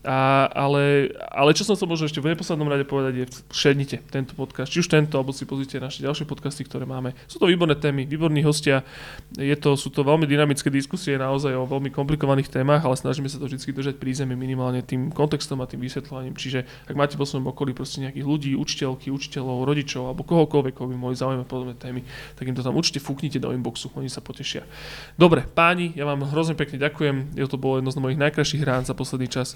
[0.06, 4.38] A, ale, ale čo som chcel možno ešte v neposlednom rade povedať je, šednite tento
[4.38, 7.18] podcast, či už tento, alebo si pozrite naše ďalšie podcasty, ktoré máme.
[7.26, 8.86] Sú to výborné témy, výborní hostia,
[9.34, 13.40] je to, sú to veľmi dynamické diskusie naozaj o veľmi komplikovaných témach, ale snažíme sa
[13.40, 16.36] to vždy držať pri zemi minimálne tým kontextom a tým vysvetľovaním.
[16.36, 20.92] Čiže ak máte vo svojom okolí proste nejakých ľudí, učiteľky, učiteľov, rodičov alebo kohokoľvek, koho
[20.92, 22.04] by mohli zaujímať podobné témy,
[22.36, 24.68] tak im to tam určite fúknite do inboxu, oni sa potešia.
[25.16, 27.38] Dobre, páni, ja vám hrozne pekne ďakujem.
[27.38, 29.56] Je to bolo jedno z mojich najkrajších rán za posledný čas,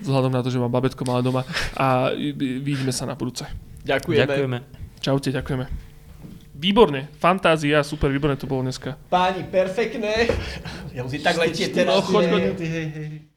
[0.00, 1.42] vzhľadom na to, že mám babetko malé doma
[1.76, 3.44] a vidíme sa na budúce.
[3.84, 4.24] Ďakujeme.
[4.24, 4.58] Ďakujeme.
[5.00, 5.64] Čaute, ďakujeme.
[6.60, 9.00] Výborne, fantázia, super, výborné to bolo dneska.
[9.08, 10.28] Páni, perfektné.
[10.92, 11.88] Ja musím tak letieť teraz.
[11.88, 12.52] No, choď.
[12.60, 13.29] hej, hej.